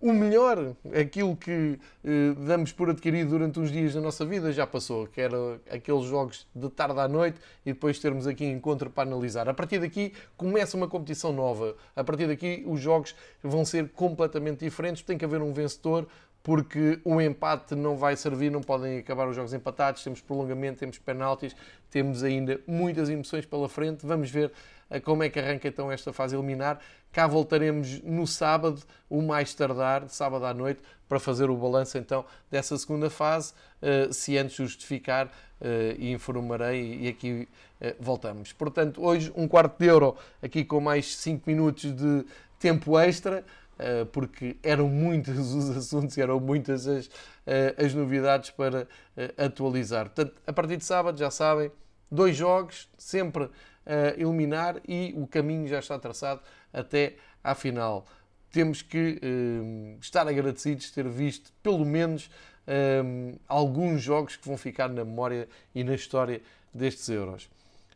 o 0.00 0.12
melhor, 0.12 0.76
aquilo 0.94 1.36
que 1.36 1.78
eh, 2.04 2.32
damos 2.46 2.70
por 2.70 2.88
adquirido 2.88 3.30
durante 3.30 3.58
uns 3.58 3.72
dias 3.72 3.94
da 3.94 4.00
nossa 4.00 4.24
vida 4.24 4.52
já 4.52 4.64
passou, 4.64 5.08
que 5.08 5.20
era 5.20 5.60
aqueles 5.68 6.04
jogos 6.04 6.46
de 6.54 6.70
tarde 6.70 7.00
à 7.00 7.08
noite 7.08 7.40
e 7.66 7.72
depois 7.72 7.98
termos 7.98 8.24
aqui 8.24 8.44
encontro 8.44 8.90
para 8.90 9.08
analisar. 9.08 9.48
A 9.48 9.54
partir 9.54 9.80
daqui 9.80 10.12
começa 10.36 10.76
uma 10.76 10.86
competição 10.86 11.32
nova. 11.32 11.74
A 11.96 12.04
partir 12.04 12.28
daqui 12.28 12.62
os 12.64 12.80
jogos 12.80 13.12
vão 13.42 13.64
ser 13.64 13.88
completamente 13.88 14.60
diferentes. 14.60 15.02
Tem 15.02 15.18
que 15.18 15.24
haver 15.24 15.42
um 15.42 15.52
vencedor, 15.52 16.06
porque 16.48 16.98
o 17.04 17.20
empate 17.20 17.74
não 17.74 17.94
vai 17.94 18.16
servir, 18.16 18.50
não 18.50 18.62
podem 18.62 19.00
acabar 19.00 19.28
os 19.28 19.36
jogos 19.36 19.52
empatados, 19.52 20.02
temos 20.02 20.22
prolongamento, 20.22 20.78
temos 20.78 20.96
penaltis, 20.96 21.54
temos 21.90 22.24
ainda 22.24 22.58
muitas 22.66 23.10
emoções 23.10 23.44
pela 23.44 23.68
frente. 23.68 24.06
Vamos 24.06 24.30
ver 24.30 24.50
eh, 24.88 24.98
como 24.98 25.22
é 25.22 25.28
que 25.28 25.38
arranca 25.38 25.68
então 25.68 25.92
esta 25.92 26.10
fase 26.10 26.34
eliminar. 26.34 26.80
Cá 27.12 27.26
voltaremos 27.26 28.00
no 28.00 28.26
sábado, 28.26 28.82
o 29.10 29.20
mais 29.20 29.52
tardar, 29.52 30.08
sábado 30.08 30.46
à 30.46 30.54
noite, 30.54 30.80
para 31.06 31.20
fazer 31.20 31.50
o 31.50 31.54
balanço 31.54 31.98
então 31.98 32.24
dessa 32.50 32.78
segunda 32.78 33.10
fase. 33.10 33.52
Eh, 33.82 34.08
se 34.10 34.38
antes 34.38 34.56
justificar, 34.56 35.30
eh, 35.60 35.96
informarei 35.98 37.00
e 37.02 37.08
aqui 37.08 37.46
voltamos. 38.00 38.54
Portanto, 38.54 39.04
hoje 39.04 39.30
um 39.36 39.46
quarto 39.46 39.78
de 39.78 39.86
euro, 39.86 40.16
aqui 40.42 40.64
com 40.64 40.80
mais 40.80 41.14
5 41.14 41.42
minutos 41.46 41.94
de 41.94 42.24
tempo 42.58 42.98
extra. 42.98 43.44
Eh, 43.78 44.04
porque 44.06 44.56
eram 44.60 44.88
muitos 44.88 45.38
os 45.54 45.70
assuntos 45.76 46.18
eram 46.18 46.40
muitas 46.40 46.88
as, 46.88 47.08
eh, 47.46 47.74
as 47.78 47.94
novidades 47.94 48.50
para 48.50 48.88
eh, 49.16 49.32
atualizar. 49.36 50.06
Portanto, 50.06 50.34
a 50.46 50.52
partir 50.52 50.76
de 50.76 50.84
sábado, 50.84 51.16
já 51.16 51.30
sabem, 51.30 51.70
dois 52.10 52.36
jogos, 52.36 52.88
sempre 52.98 53.48
a 53.86 54.20
eliminar 54.20 54.80
e 54.86 55.14
o 55.16 55.26
caminho 55.26 55.66
já 55.66 55.78
está 55.78 55.98
traçado 55.98 56.40
até 56.72 57.16
à 57.42 57.54
final. 57.54 58.04
Temos 58.50 58.82
que 58.82 59.18
estar 60.00 60.26
agradecidos 60.28 60.86
de 60.86 60.92
ter 60.92 61.08
visto, 61.08 61.50
pelo 61.62 61.86
menos, 61.86 62.30
alguns 63.46 64.02
jogos 64.02 64.36
que 64.36 64.46
vão 64.46 64.58
ficar 64.58 64.88
na 64.88 65.04
memória 65.06 65.48
e 65.74 65.82
na 65.82 65.94
história 65.94 66.42
destes 66.72 67.08
Euros. 67.08 67.48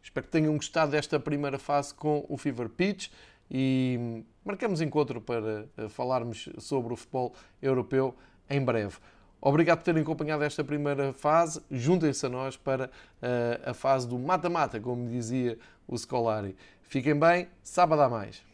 Espero 0.03 0.25
que 0.25 0.33
tenham 0.33 0.55
gostado 0.57 0.93
desta 0.93 1.21
primeira 1.21 1.59
fase 1.59 1.93
com 1.93 2.25
o 2.27 2.39
Fever 2.39 2.71
Pitch 2.71 3.11
e 3.51 4.25
marcamos 4.45 4.81
encontro 4.81 5.21
para 5.21 5.67
eh, 5.77 5.89
falarmos 5.89 6.49
sobre 6.59 6.93
o 6.93 6.97
futebol 6.97 7.35
europeu 7.61 8.15
em 8.49 8.63
breve. 8.63 8.97
Obrigado 9.41 9.79
por 9.79 9.85
terem 9.85 10.03
acompanhado 10.03 10.45
esta 10.45 10.63
primeira 10.63 11.13
fase. 11.13 11.61
Juntem-se 11.69 12.25
a 12.25 12.29
nós 12.29 12.57
para 12.57 12.87
uh, 12.87 13.71
a 13.71 13.75
fase 13.75 14.07
do 14.07 14.17
mata-mata, 14.17 14.79
como 14.79 15.09
dizia 15.09 15.59
o 15.89 15.99
Scolari. 15.99 16.55
Fiquem 16.83 17.19
bem, 17.19 17.49
sábado 17.61 18.03
a 18.03 18.09
mais. 18.09 18.52